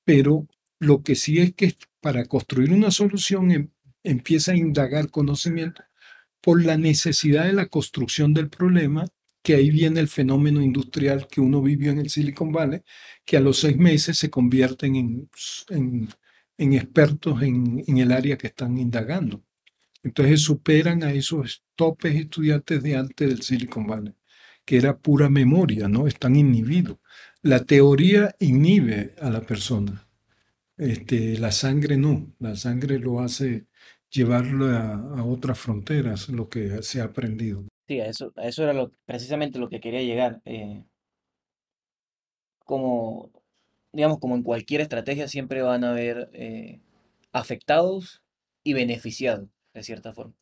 [0.03, 0.47] Pero
[0.79, 3.69] lo que sí es que para construir una solución em,
[4.03, 5.83] empieza a indagar conocimiento
[6.41, 9.05] por la necesidad de la construcción del problema,
[9.43, 12.81] que ahí viene el fenómeno industrial que uno vivió en el Silicon Valley,
[13.25, 15.29] que a los seis meses se convierten en,
[15.69, 16.09] en,
[16.57, 19.43] expertos en, en el área que están indagando.
[20.03, 24.13] Entonces superan a esos topes estudiantes de antes del Silicon Valley,
[24.65, 26.07] que era pura memoria, ¿no?
[26.07, 26.97] Están inhibidos.
[27.41, 30.07] La teoría inhibe a la persona.
[30.77, 33.65] Este, la sangre no, la sangre lo hace
[34.09, 37.65] llevarlo a, otras fronteras, lo que se ha aprendido.
[37.87, 40.41] Sí, a eso, eso era lo, precisamente lo que quería llegar.
[40.45, 40.83] Eh,
[42.59, 43.31] como,
[43.91, 46.79] digamos, como en cualquier estrategia, siempre van a haber eh,
[47.31, 48.21] afectados
[48.63, 50.33] y beneficiados, de cierta forma.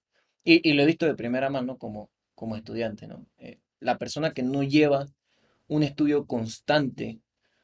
[0.43, 3.25] Y, lo he visto de primera mano como, como estudiante, ¿no?
[3.39, 5.07] Eh, la persona que no lleva
[5.67, 7.19] un estudio constante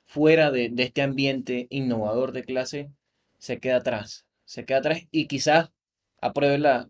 [0.06, 2.91] fuera de, de este ambiente innovador de clase,
[3.38, 4.26] se queda atrás.
[4.46, 5.72] Se queda atrás y quizás
[6.20, 6.89] apruebe la,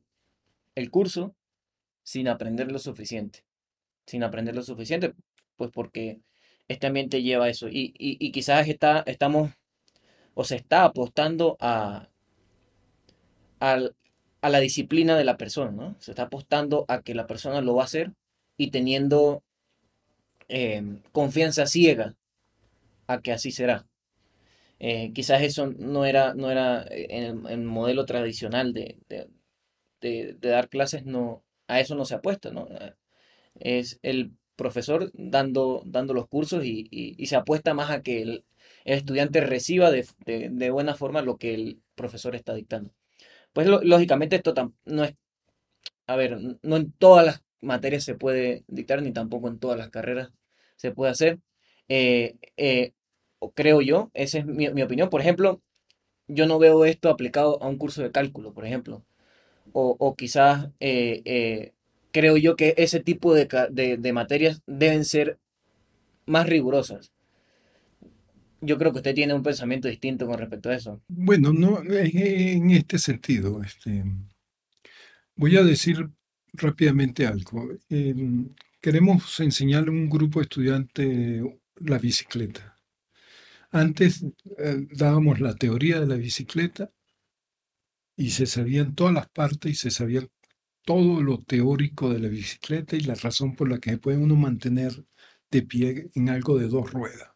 [0.76, 1.36] el curso
[2.04, 3.44] sin aprender lo suficiente.
[4.06, 5.14] Sin aprender lo suficiente,
[5.56, 6.22] pues porque
[6.68, 7.68] este ambiente lleva eso.
[7.70, 9.52] Y, y, quizás está, estamos
[10.34, 12.10] o se está apostando a,
[13.60, 13.80] a,
[14.50, 15.96] la disciplina de la persona, ¿no?
[16.00, 18.14] Se está apostando a que la persona lo va a hacer
[18.58, 19.44] y teniendo
[20.48, 22.16] em, confianza ciega
[23.08, 23.88] a que así será.
[24.80, 28.98] Eh, quizás eso no era, no era eh, en el, modelo tradicional de,
[30.40, 32.68] dar clases, no, a eso no se apuesta, ¿no?
[33.60, 38.46] Es el profesor dando, dando los cursos y, se apuesta más a que el,
[38.86, 42.92] estudiante reciba de, buena forma lo que el profesor está dictando.
[43.54, 44.54] Pues lógicamente esto
[44.86, 45.16] no es,
[46.08, 49.90] a ver, no en todas las materias se puede dictar, ni tampoco en todas las
[49.90, 50.32] carreras
[50.78, 51.40] se puede hacer
[53.50, 55.10] creo yo, esa es mi, opinión.
[55.10, 55.62] Por ejemplo,
[56.28, 59.04] yo no veo esto aplicado a un curso de cálculo, por ejemplo.
[59.74, 61.74] O, quizás eh, eh,
[62.12, 65.40] creo yo que ese tipo de, materias deben ser
[66.26, 67.12] más rigurosas.
[68.62, 71.02] Yo creo que usted tiene un pensamiento distinto con respecto a eso.
[71.08, 74.04] Bueno, no, en este sentido, este,
[75.36, 76.10] voy a decir
[76.54, 77.70] rápidamente algo.
[77.90, 81.42] Em, queremos enseñarle a un grupo de estudiantes
[81.76, 82.78] la bicicleta.
[83.72, 84.24] Antes
[84.58, 86.92] eh, dábamos la teoría de la bicicleta
[88.16, 90.28] y se sabían todas las partes y se sabía
[90.84, 94.36] todo lo teórico de la bicicleta y la razón por la que se puede uno
[94.36, 95.06] mantener
[95.52, 97.30] de pie en algo de dos ruedas.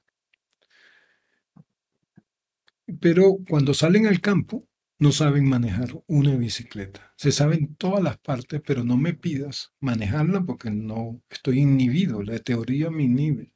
[3.01, 7.13] Pero cuando salen al campo, no saben manejar una bicicleta.
[7.17, 12.23] Se saben todas las partes, pero no me pidas manejarla porque no estoy inhibido.
[12.23, 13.51] La teoría me inhibe.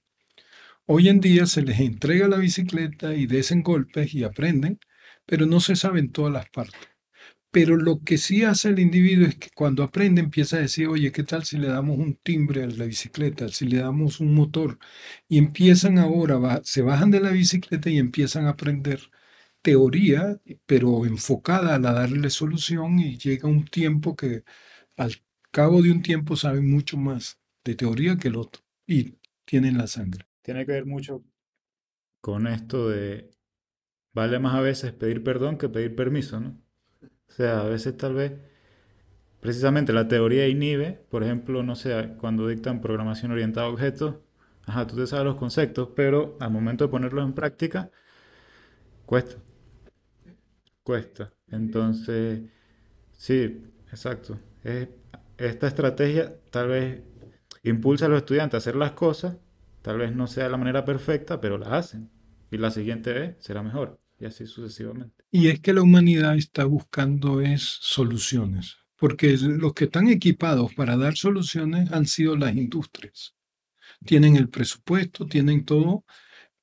[0.86, 4.80] Hoy en día se les entrega la bicicleta y desen golpes y aprenden,
[5.25, 6.88] pero no se saben todas las partes.
[7.51, 11.12] Pero lo que sí hace el individuo es que cuando aprende empieza a decir, oye,
[11.12, 13.49] ¿qué tal si le damos un timbre a la bicicleta?
[13.49, 14.77] Si le damos un motor.
[15.27, 19.01] Y empiezan ahora, se bajan de la bicicleta y empiezan a aprender
[19.62, 24.43] teoría, pero enfocada a darle solución y llega un tiempo que
[24.97, 25.15] al
[25.51, 29.88] cabo de un tiempo saben mucho más de teoría que el otro y tienen la
[29.88, 31.23] sangre tiene que ver mucho
[32.21, 33.29] con esto de
[34.13, 36.62] vale más a veces pedir perdón que pedir permiso, ¿no?
[37.29, 38.33] O sea, a veces tal vez
[39.39, 44.15] precisamente la teoría inhibe, por ejemplo, no sé, cuando dictan programación orientada a objetos,
[44.65, 47.91] ajá, tú te sabes los conceptos, pero al momento de ponerlos en práctica,
[49.05, 49.35] cuesta.
[50.83, 51.31] Cuesta.
[51.51, 52.41] Entonces,
[53.13, 54.39] sí, exacto.
[55.37, 57.03] esta estrategia tal vez
[57.63, 59.37] impulsa a los estudiantes a hacer las cosas
[59.81, 62.09] Tal vez no sea la manera perfecta, pero la hacen.
[62.51, 63.99] Y la siguiente vez será mejor.
[64.19, 65.23] Y así sucesivamente.
[65.32, 68.77] Y es que la humanidad está buscando es soluciones.
[68.97, 73.34] Porque los que están equipados para dar soluciones han sido las industrias.
[74.05, 76.03] Tienen el presupuesto, tienen todo,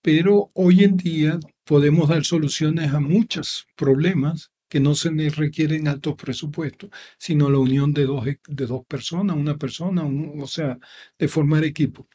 [0.03, 6.15] pero hoy en día podemos dar soluciones a muchos problemas que no se requieren altos
[6.17, 10.79] presupuestos, sino la unión de dos, de dos personas, una persona, o sea,
[11.19, 12.09] de formar equipo.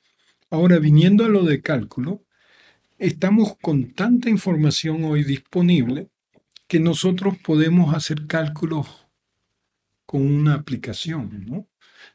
[0.50, 2.26] Ahora, viniendo a lo de cálculo,
[3.02, 6.10] estamos con tanta información hoy disponible
[6.68, 9.08] que nosotros podemos hacer cálculos
[10.06, 11.68] con una aplicación, ¿no?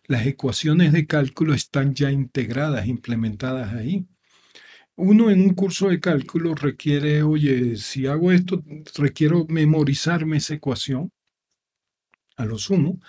[0.05, 4.07] Las ecuaciones de cálculo están ya integradas, implementadas ahí.
[4.94, 8.62] Uno en un curso de cálculo requiere, oye, si hago esto,
[8.94, 11.11] requiero memorizarme esa ecuación,
[12.37, 13.01] a lo sumo,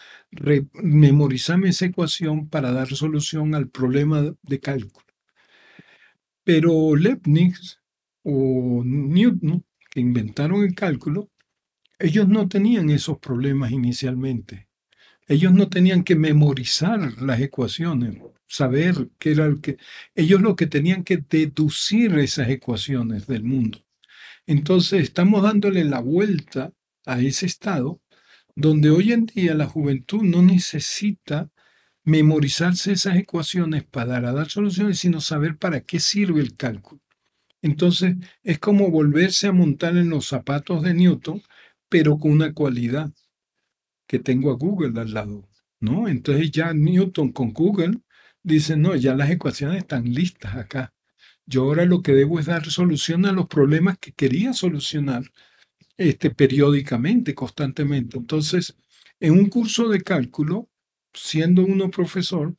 [0.74, 5.07] memorizarme esa ecuación para dar solución al problema de cálculo.
[6.48, 7.82] Pero Leibniz
[8.24, 11.30] o Newton, que inventaron el cálculo,
[12.00, 14.70] ellos no tenían esos problemas inicialmente.
[15.28, 19.76] Ellos no tenían que memorizar las ecuaciones, saber qué era el que...
[20.16, 23.86] Ellos lo que tenían que deducir esas ecuaciones del mundo.
[24.46, 26.72] Entonces estamos dándole la vuelta
[27.06, 28.02] a ese estado
[28.56, 31.52] donde hoy en día la juventud no necesita
[32.08, 37.02] memorizarse esas ecuaciones para dar soluciones, sino saber para qué sirve el cálculo.
[37.62, 41.44] Entonces es como volverse a montar en los zapatos de Newton,
[41.90, 43.12] pero con una cualidad
[44.08, 45.50] que tengo a Google al lado,
[45.82, 46.08] ¿no?
[46.08, 48.00] Entonces ya Newton con Google
[48.42, 50.94] dice, no, ya las ecuaciones están listas acá.
[51.46, 55.24] Yo ahora lo que debo es dar solución a los problemas que quería solucionar
[55.98, 58.18] este, periódicamente, constantemente.
[58.18, 58.78] Entonces,
[59.20, 60.70] en un curso de cálculo,
[61.18, 62.56] siendo uno profesor,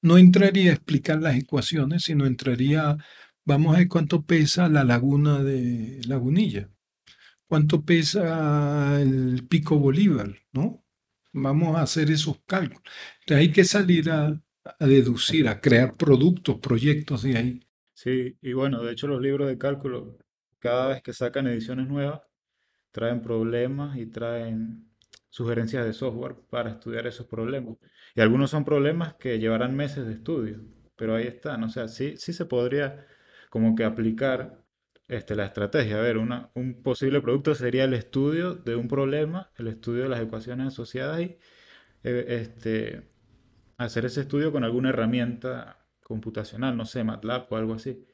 [0.00, 2.96] no entraría a explicar las ecuaciones, sino entraría,
[3.44, 6.68] vamos a ver cuánto pesa la laguna de Lagunilla
[7.52, 10.82] cuánto pesa el pico Bolívar, ¿no?
[11.34, 12.82] Vamos a hacer esos cálculos.
[13.20, 14.40] Entonces hay que salir a,
[14.80, 17.60] deducir, a crear productos, proyectos de ahí.
[17.92, 20.16] Sí, y bueno, de hecho los libros de cálculo,
[20.60, 22.22] cada vez que sacan ediciones nuevas,
[22.90, 24.90] traen problemas y traen
[25.32, 27.78] sugerencias de software para estudiar esos problemas.
[28.14, 30.60] Y algunos son problemas que llevarán meses de estudio,
[30.94, 31.64] pero ahí están.
[31.64, 33.06] O sea, sí, sí se podría
[33.48, 34.62] como que aplicar
[35.08, 35.96] este, la estrategia.
[35.96, 40.10] A ver, una, un posible producto sería el estudio de un problema, el estudio de
[40.10, 41.38] las ecuaciones asociadas y
[42.04, 43.08] eh, este,
[43.78, 48.04] hacer ese estudio con alguna herramienta computacional, no sé, MATLAB o algo así.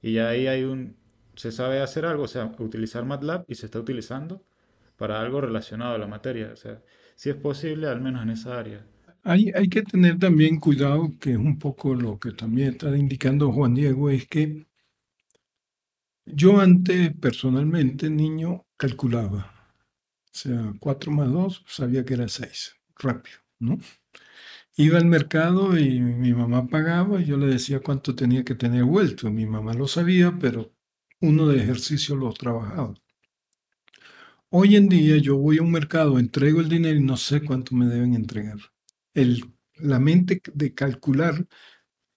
[0.00, 0.96] Y ya ahí hay un,
[1.36, 4.42] se sabe hacer algo, o sea, utilizar MATLAB y se está utilizando
[5.02, 6.50] para algo relacionado a la materia.
[6.52, 6.80] O sea,
[7.16, 8.86] si es posible, al menos en esa área.
[9.24, 13.50] Hay, hay que tener también cuidado, que es un poco lo que también está indicando
[13.50, 14.64] Juan Diego, es que
[16.24, 19.40] yo antes, personalmente, niño, calculaba.
[20.26, 22.76] O sea, 4 más 2, sabía que era 6.
[22.96, 23.78] Rápido, ¿no?
[24.76, 28.84] Iba al mercado y mi mamá pagaba y yo le decía cuánto tenía que tener
[28.84, 29.32] vuelto.
[29.32, 30.72] Mi mamá lo sabía, pero
[31.20, 32.94] uno de ejercicio lo trabajaba.
[34.54, 37.74] Hoy en día yo voy a un mercado, entrego el dinero y no sé cuánto
[37.74, 38.58] me deben entregar.
[39.76, 41.46] La mente de calcular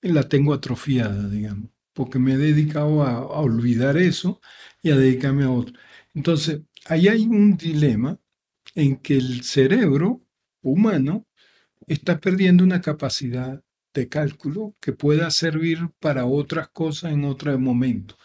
[0.02, 4.41] la tengo atrofiada, digamos porque me he dedicado a, olvidar eso
[4.84, 5.74] y a dedicarme a otro.
[6.13, 8.19] Entonces, ahí hay un dilema
[8.76, 10.21] en que el cerebro
[10.62, 11.26] humano
[11.88, 18.17] está perdiendo una capacidad de cálculo que pueda servir para otras cosas en otro momento.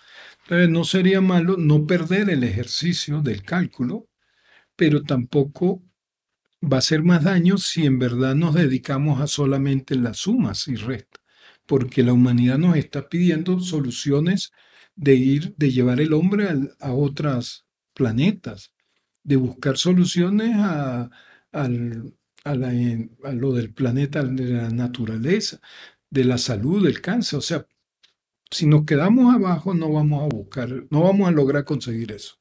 [0.50, 4.08] Entonces, no sería malo no perder el ejercicio del cálculo,
[4.76, 5.82] pero tampoco
[6.60, 10.74] va a ser más daño si en verdad nos dedicamos a solamente las sumas y
[10.76, 11.20] restas
[11.70, 14.50] porque la humanidad nos está pidiendo soluciones
[14.96, 16.48] de ir, de llevar el hombre
[16.80, 18.72] a, otros planetas,
[19.22, 21.08] de buscar soluciones a,
[21.52, 25.60] a, lo del planeta, de la naturaleza,
[26.10, 27.38] de la salud, del cáncer.
[27.38, 27.64] O sea,
[28.50, 32.36] si nos quedamos abajo no vamos a buscar, no vamos a lograr conseguir eso.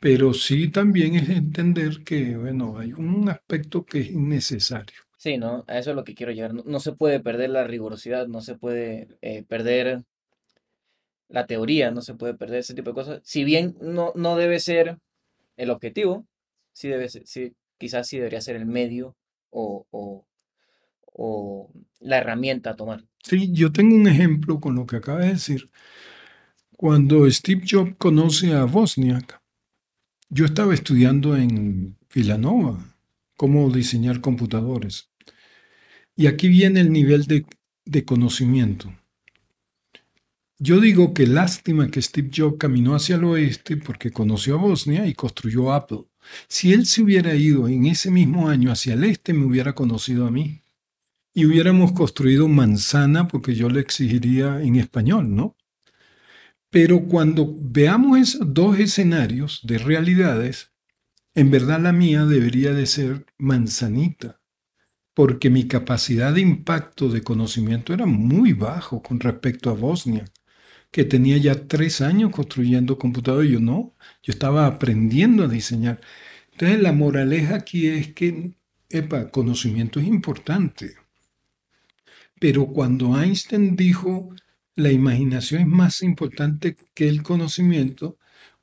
[0.00, 5.00] Pero sí también es entender que, bueno, hay un aspecto que es innecesario.
[5.16, 5.64] Sí, ¿no?
[5.66, 6.52] A eso es lo que quiero llegar.
[6.54, 10.04] No, se puede perder la rigurosidad, no se puede eh, perder
[11.28, 13.20] la teoría, no se puede perder ese tipo de cosas.
[13.24, 14.98] Si bien no, no debe ser
[15.56, 16.26] el objetivo,
[16.72, 19.16] sí debe ser, sí, quizás sí debería ser el medio
[19.50, 20.26] o, o
[22.00, 23.04] la herramienta a tomar.
[23.22, 25.70] Sí, yo tengo un ejemplo con lo que acaba de decir.
[26.76, 29.40] Cuando Steve Jobs conoce a Wozniak,
[30.28, 32.96] yo estaba estudiando en Villanova
[33.36, 35.10] cómo diseñar computadores.
[36.16, 38.92] Y aquí viene el nivel de, conocimiento.
[40.58, 45.06] Yo digo que lástima que Steve Jobs caminó hacia el oeste porque conoció a Bosnia
[45.06, 46.04] y construyó Apple.
[46.48, 50.26] Si él se hubiera ido en ese mismo año hacia el este, me hubiera conocido
[50.26, 50.62] a mí.
[51.36, 55.54] Y hubiéramos construido manzana porque yo le exigiría en español, ¿no?
[56.70, 60.72] Pero cuando veamos esos dos escenarios de realidades,
[61.34, 64.40] en verdad la mía debería de ser manzanita,
[65.12, 70.24] porque mi capacidad de impacto de conocimiento era muy bajo con respecto a Bosnia,
[70.90, 73.50] que tenía ya tres años construyendo computadores.
[73.50, 76.00] Yo no, yo estaba aprendiendo a diseñar.
[76.52, 78.54] Entonces la moraleja aquí es que,
[78.88, 81.05] epa, conocimiento es importante.
[82.38, 84.34] Pero cuando Einstein dijo
[84.76, 88.18] la imaginación es más importante que el conocimiento,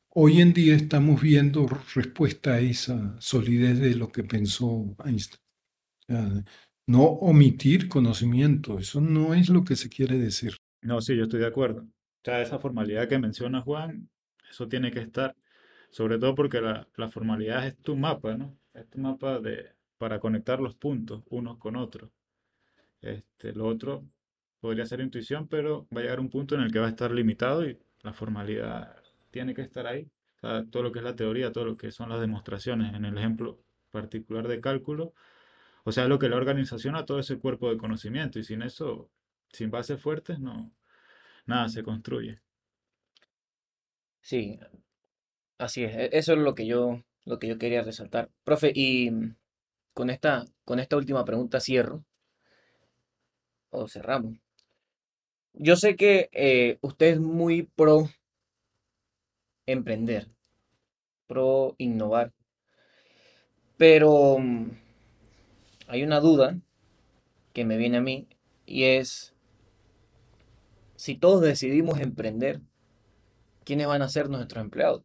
[0.09, 5.41] hoy en día estamos viendo respuesta a esa solidez de lo que pensó Einstein.
[6.85, 10.55] no omitir conocimiento, eso no es lo que se quiere decir.
[10.81, 11.81] No, sí, yo estoy de acuerdo.
[11.81, 14.09] O sea, esa formalidad que menciona Juan,
[14.49, 15.35] eso tiene que estar,
[15.89, 18.55] sobre todo porque la, la formalidad es tu mapa, ¿no?
[18.73, 22.11] Es tu mapa de, para conectar los puntos unos con otros.
[23.03, 24.05] Este, lo otro
[24.61, 27.11] podría ser intuición, pero va a llegar un punto en el que va a estar
[27.11, 28.97] limitado y la formalidad
[29.31, 30.09] tiene que estar ahí.
[30.71, 33.61] Todo lo que es la teoría, todo lo que son las demostraciones, en el ejemplo
[33.91, 35.13] particular de cálculo,
[35.85, 39.11] o sea, lo que la organización a todo ese cuerpo de conocimiento y sin eso,
[39.51, 40.71] sin bases fuertes, no,
[41.47, 42.41] nada se construye.
[44.21, 44.59] Sí,
[45.57, 45.95] así es.
[45.95, 48.29] e- Eso es lo que yo, lo que yo quería resaltar.
[48.43, 49.11] Profe, y
[49.93, 52.05] con esta, con esta última pregunta cierro
[53.73, 54.37] o cerramos.
[55.53, 58.09] Yo sé que eh, usted es muy pro
[59.65, 60.29] emprender,
[61.27, 62.33] pro innovar,
[63.77, 64.71] pero mm,
[65.87, 66.57] hay una duda
[67.53, 68.27] que me viene a mí
[68.65, 69.33] y es
[70.95, 72.61] si todos decidimos emprender,
[73.63, 75.03] ¿quiénes van a ser nuestros empleados?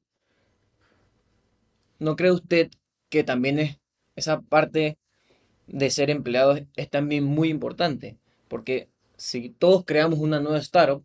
[1.98, 2.70] ¿No cree usted
[3.08, 3.80] que también es
[4.16, 4.96] esa parte
[5.66, 8.16] de ser empleado es, es también muy importante?
[8.48, 11.04] Porque si todos creamos una nueva startup,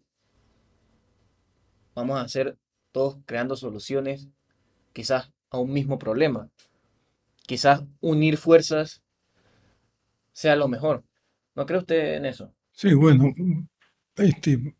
[1.95, 2.57] vamos a hacer
[2.91, 4.29] todos creando soluciones
[4.93, 6.49] quizás a un mismo problema.
[7.45, 9.03] Quizás unir fuerzas
[10.31, 11.03] sea lo mejor.
[11.55, 12.53] ¿No cree usted en eso?
[12.71, 13.33] Sí, bueno,
[14.15, 14.75] este,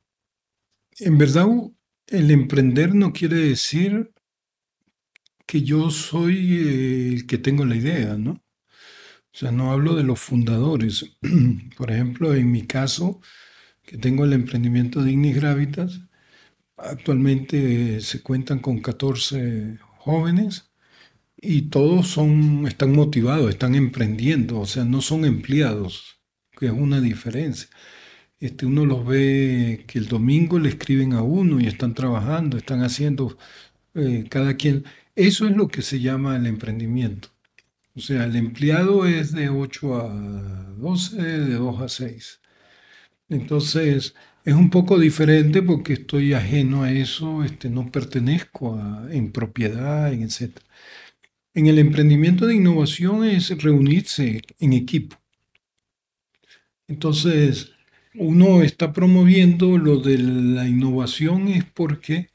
[0.99, 1.47] en verdad
[2.07, 4.11] el emprender no quiere decir
[5.45, 8.42] que yo soy eh, el que tengo la idea, ¿no?
[9.33, 11.17] O sea, no hablo de los fundadores.
[11.77, 13.19] Por ejemplo, en mi caso,
[13.83, 16.01] que tengo el emprendimiento de Ignis Gravitas,
[16.77, 20.71] actualmente se cuentan con 14 jóvenes
[21.37, 26.21] y todos son, están motivados, están emprendiendo, o sea, no son empleados,
[26.59, 27.69] que es una diferencia.
[28.39, 32.83] Este, uno los ve que el domingo le escriben a uno y están trabajando, están
[32.83, 33.37] haciendo
[33.95, 34.85] eh, cada quien.
[35.15, 37.32] Eso es lo que se llama el emprendimiento.
[37.95, 40.09] O sea, el empleado es de 8 a
[40.77, 42.41] 12, de 2 a 6.
[43.29, 44.15] Entonces,
[44.45, 48.79] es un poco diferente porque estoy ajeno a eso, este, no pertenezco
[49.09, 50.57] en propiedad, etc.
[51.53, 55.17] En el emprendimiento de innovación es reunirse en equipo.
[56.87, 57.71] Entonces,
[58.15, 62.32] uno está promoviendo lo de la innovación es porque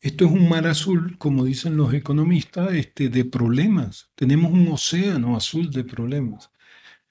[0.00, 4.10] esto es un mar azul, como dicen los economistas, este, de problemas.
[4.14, 6.50] Tenemos un océano azul de problemas.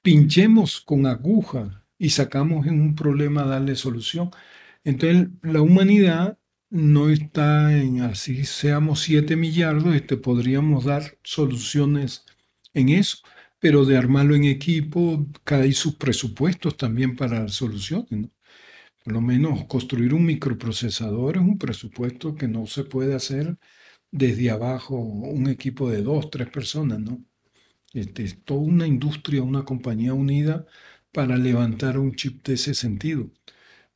[0.01, 4.31] Pinchemos con aguja y sacamos en un problema darle solución.
[4.83, 12.25] Entonces, la humanidad no está en así seamos 7 millardos, este, podríamos dar soluciones
[12.73, 13.17] en eso,
[13.59, 18.31] pero de armarlo en equipo, cada sus presupuestos también para soluciones, ¿no?
[19.03, 23.57] Por lo menos construir un microprocesador es un presupuesto que no se puede hacer
[24.11, 27.23] desde abajo un equipo de dos, tres personas, ¿no?
[27.93, 30.65] Este, es toda una industria, una compañía unida
[31.11, 33.31] para levantar un chip de ese sentido.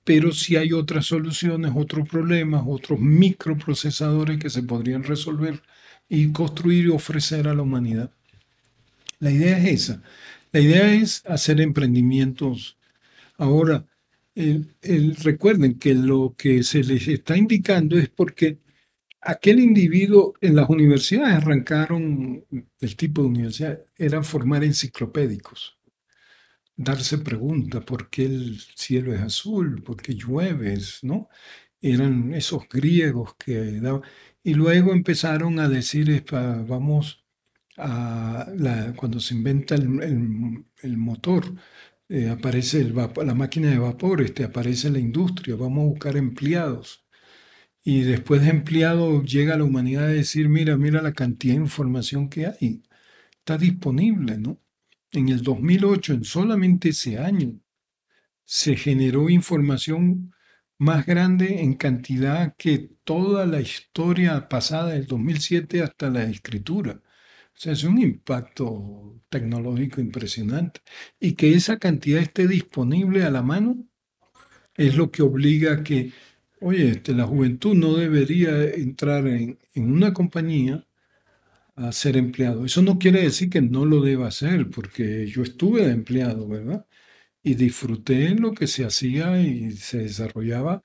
[0.03, 5.61] Pero si hay otras soluciones, otros problemas, otros microprocesadores que se podrían resolver
[6.09, 8.11] y construir y ofrecer a la humanidad.
[9.19, 10.03] La idea es esa.
[10.51, 12.77] La idea es hacer emprendimientos.
[13.37, 13.85] Ahora,
[14.35, 18.59] el- recuerden que lo que se les está indicando es porque
[19.21, 22.45] aquel individuo en las universidades arrancaron,
[22.81, 25.77] el tipo de universidad era formar enciclopédicos
[26.75, 29.83] darse preguntas, ¿por qué el cielo es azul?
[29.83, 30.99] ¿Por qué llueves?
[31.03, 31.29] ¿No?
[31.81, 34.01] Eran esos griegos que daban.
[34.43, 37.23] Y luego empezaron a decir, "Epa, vamos
[37.77, 41.45] a la- cuando se inventa el motor,
[42.13, 47.03] eh, aparece la máquina de vapor, este, aparece la industria, vamos a buscar empleados.
[47.83, 52.29] Y después de empleados llega la humanidad a decir, mira, mira la cantidad de información
[52.29, 52.83] que hay,
[53.39, 54.61] está disponible, ¿no?
[55.11, 57.59] En el 2008, en solamente ese año,
[58.45, 60.33] se generó información
[60.77, 67.01] más grande en cantidad que toda la historia pasada del 2007 hasta la escritura.
[67.55, 70.81] O sea, es un impacto tecnológico impresionante.
[71.19, 73.87] Y que esa cantidad esté disponible a la mano
[74.75, 76.13] es lo que obliga a que,
[76.61, 80.87] oye, este, la juventud no debería entrar en, en una compañía
[81.75, 82.65] a ser empleado.
[82.65, 86.85] Eso no quiere decir que no lo deba hacer, porque yo estuve empleado, ¿verdad?
[87.43, 90.83] Y disfruté lo que se hacía y se desarrollaba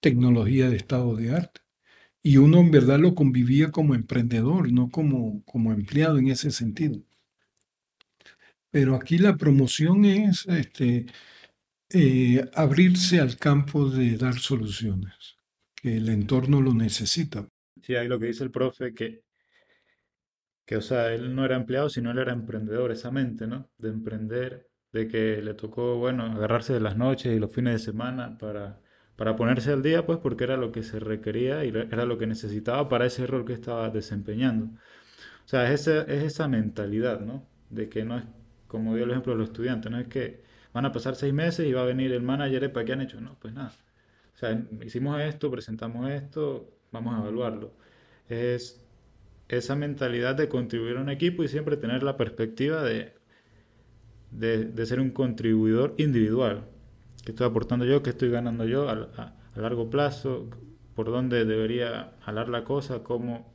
[0.00, 1.60] tecnología de estado de arte.
[2.28, 7.00] Y uno en verdad lo convivía como emprendedor, no como, como empleado en ese sentido.
[8.70, 11.06] Pero aquí la promoción es este,
[11.88, 15.38] eh, abrirse al campo de dar soluciones,
[15.74, 17.48] que el entorno lo necesita.
[17.80, 19.22] Sí, ahí lo que dice el profe, que,
[20.66, 23.70] que, o sea, él no era empleado, sino él era emprendedor, esa mente, ¿no?
[23.78, 27.78] De emprender, de que le tocó, bueno, agarrarse de las noches y los fines de
[27.78, 28.82] semana para,
[29.18, 32.28] para ponerse al día, pues porque era lo que se requería y era lo que
[32.28, 34.66] necesitaba para ese rol que estaba desempeñando.
[34.66, 37.44] O sea, es esa, es esa mentalidad, ¿no?
[37.68, 38.24] De que no es,
[38.68, 41.66] como dio el ejemplo de los estudiantes, no es que van a pasar seis meses
[41.66, 43.20] y va a venir el manager para qué han hecho.
[43.20, 43.72] No, pues nada.
[44.36, 47.72] O sea, hicimos esto, presentamos esto, vamos a evaluarlo.
[48.28, 48.86] Es
[49.48, 53.14] esa mentalidad de contribuir a un equipo y siempre tener la perspectiva de,
[54.30, 56.68] de, de ser un contribuidor individual.
[57.28, 58.02] ¿Qué estoy aportando yo?
[58.02, 58.92] ¿Qué estoy ganando yo a,
[59.54, 60.48] a, largo plazo?
[60.94, 63.02] ¿Por dónde debería jalar la cosa?
[63.02, 63.52] ¿Cómo,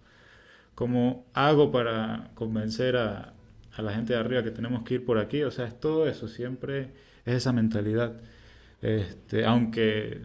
[0.76, 3.34] cómo hago para convencer a,
[3.76, 5.41] a la gente de arriba que tenemos que ir por aquí?
[5.41, 6.91] O sea, es todo eso, siempre
[7.26, 8.21] es esa mentalidad.
[8.80, 10.21] Este, aunque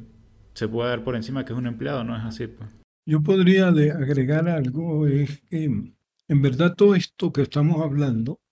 [0.53, 2.49] se pueda dar por encima que es un empleado, no es así.
[2.49, 2.69] Pues.
[3.07, 8.43] Yo podría agregar algo, es que en verdad todo esto que estamos hablando,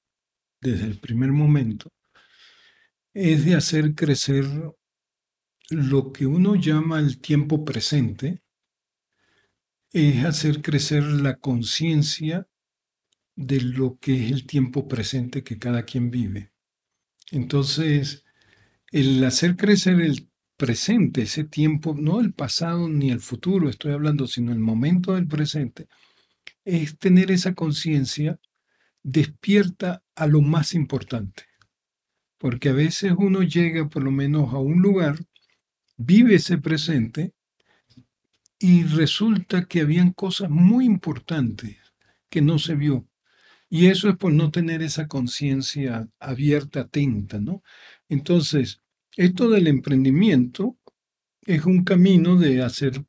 [0.62, 1.90] desde el primer momento,
[3.12, 4.46] es de hacer crecer
[5.70, 8.42] lo que uno llama el tiempo presente,
[9.92, 12.46] es hacer crecer la conciencia
[13.34, 16.52] de lo que es el tiempo presente que cada quien vive.
[17.30, 18.24] Entonces,
[18.90, 24.26] el hacer crecer el presente, ese tiempo, no el pasado ni el futuro, estoy hablando,
[24.26, 25.88] sino el momento del presente,
[26.64, 28.40] es tener esa conciencia
[29.02, 31.44] despierta a lo más importante.
[32.38, 35.18] Porque a veces uno llega por lo menos a un lugar,
[35.96, 37.32] vive ese presente
[38.58, 41.76] y resulta que habían cosas muy importantes
[42.28, 43.06] que no se vio.
[43.68, 47.62] Y eso es por no tener esa conciencia abierta, atenta, ¿no?
[48.08, 48.80] Entonces,
[49.16, 50.78] esto del emprendimiento
[51.44, 53.04] es un camino de hacer,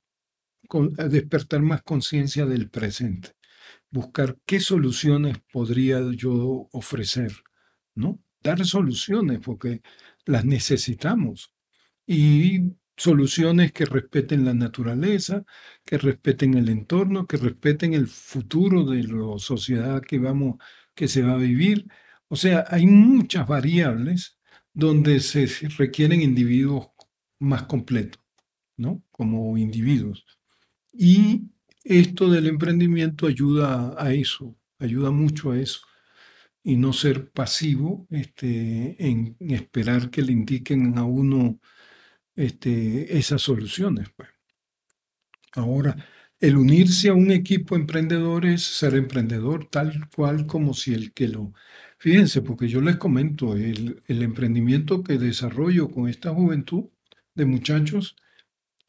[1.09, 3.33] despertar más conciencia del presente,
[3.91, 7.33] buscar qué soluciones podría yo ofrecer,
[7.93, 8.19] ¿no?
[8.41, 9.81] Dar soluciones porque
[10.25, 11.53] las necesitamos
[12.07, 15.43] y soluciones que respeten la naturaleza,
[15.85, 20.55] que respeten el entorno, que respeten el futuro de la sociedad que vamos,
[20.95, 21.85] que se va a vivir.
[22.29, 24.39] O sea, hay muchas variables
[24.73, 25.47] donde se
[25.77, 26.87] requieren individuos
[27.39, 28.21] más completos,
[28.77, 29.03] ¿no?
[29.11, 30.25] Como individuos.
[30.91, 31.43] Y
[31.83, 35.81] esto del emprendimiento ayuda a eso, ayuda mucho a eso.
[36.63, 41.59] Y no ser pasivo este, en esperar que le indiquen a uno
[42.37, 44.07] este, esas soluciones.
[44.15, 44.29] Pues.
[45.53, 45.95] Ahora,
[46.39, 51.27] el unirse a un equipo emprendedor es ser emprendedor tal cual como si el que
[51.27, 51.53] lo...
[51.99, 56.85] Fíjense, porque yo les comento, el, el emprendimiento que desarrollo con esta juventud
[57.33, 58.15] de muchachos,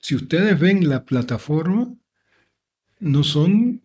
[0.02, 1.94] si ustedes ven la plataforma,
[3.00, 3.82] no son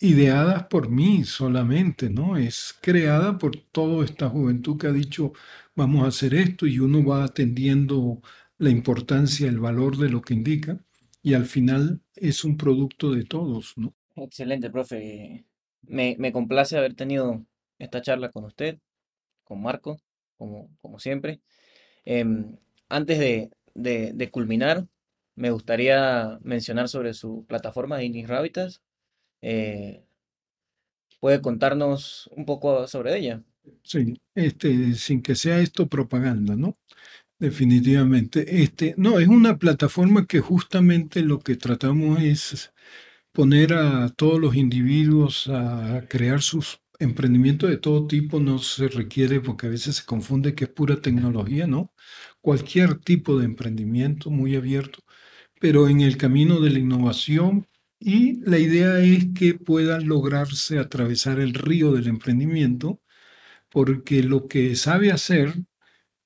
[0.00, 2.36] ideadas por mí solamente, ¿no?
[2.36, 5.32] Es creada por toda esta juventud que ha dicho,
[5.76, 8.22] vamos a hacer esto y uno va atendiendo
[8.60, 10.78] la importancia, el valor de lo que indica
[11.22, 13.94] y al final es un producto de todos, ¿no?
[14.16, 15.46] Excelente, profe.
[15.82, 17.44] Me, me complace haber tenido
[17.78, 18.78] esta charla con usted,
[19.44, 19.98] con Marco,
[20.38, 21.40] como, como siempre.
[22.04, 22.58] Em,
[22.88, 24.86] antes de, de, de culminar,
[25.36, 28.82] me gustaría mencionar sobre su plataforma de Inis Rabitas.
[29.42, 30.04] Eh,
[31.20, 33.42] ¿puede contarnos un poco sobre ella?
[33.82, 36.78] Sí, este, sin que sea esto propaganda, ¿no?
[37.40, 38.62] Definitivamente.
[38.62, 42.72] Este, no, es una plataforma que justamente lo que tratamos es
[43.32, 48.40] poner a todos los individuos a crear sus emprendimientos de todo tipo.
[48.40, 51.92] No se requiere, porque a veces se confunde que es pura tecnología, ¿no?
[52.42, 55.00] Cualquier tipo de emprendimiento muy abierto,
[55.60, 57.68] pero en el camino de la innovación.
[58.00, 63.00] Y la idea es que pueda lograrse atravesar el río del emprendimiento,
[63.70, 65.54] porque lo que sabe hacer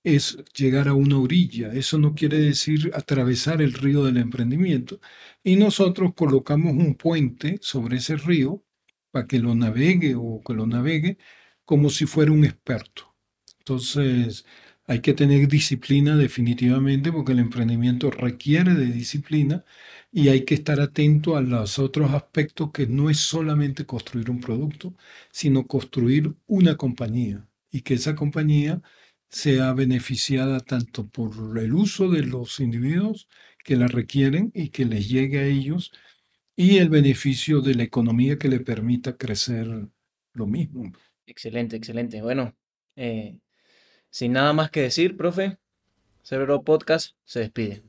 [0.04, 1.72] es llegar a una orilla.
[1.72, 5.00] Eso no quiere decir atravesar el río del emprendimiento.
[5.42, 8.64] Y nosotros colocamos un puente sobre ese río
[9.10, 11.18] para que lo navegue o que lo navegue
[11.64, 13.14] como si fuera un experto.
[13.60, 14.44] Entonces,
[14.86, 19.64] hay que tener disciplina definitivamente porque el emprendimiento requiere de disciplina
[20.12, 24.40] y hay que estar atento a los otros aspectos que no es solamente construir un
[24.40, 24.94] producto,
[25.32, 28.82] sino construir una compañía y que esa compañía
[29.34, 33.28] sea beneficiada tanto por el uso de los individuos
[33.64, 35.90] que la requieren y que les llegue a ellos
[36.54, 39.66] y el beneficio de la economía que le permita crecer
[40.34, 40.92] lo mismo.
[41.26, 42.22] Excelente, excelente.
[42.22, 42.54] Bueno,
[42.94, 43.36] eh,
[44.08, 45.58] sin nada más que decir, profe,
[46.22, 47.82] Cerebro Podcast se despide.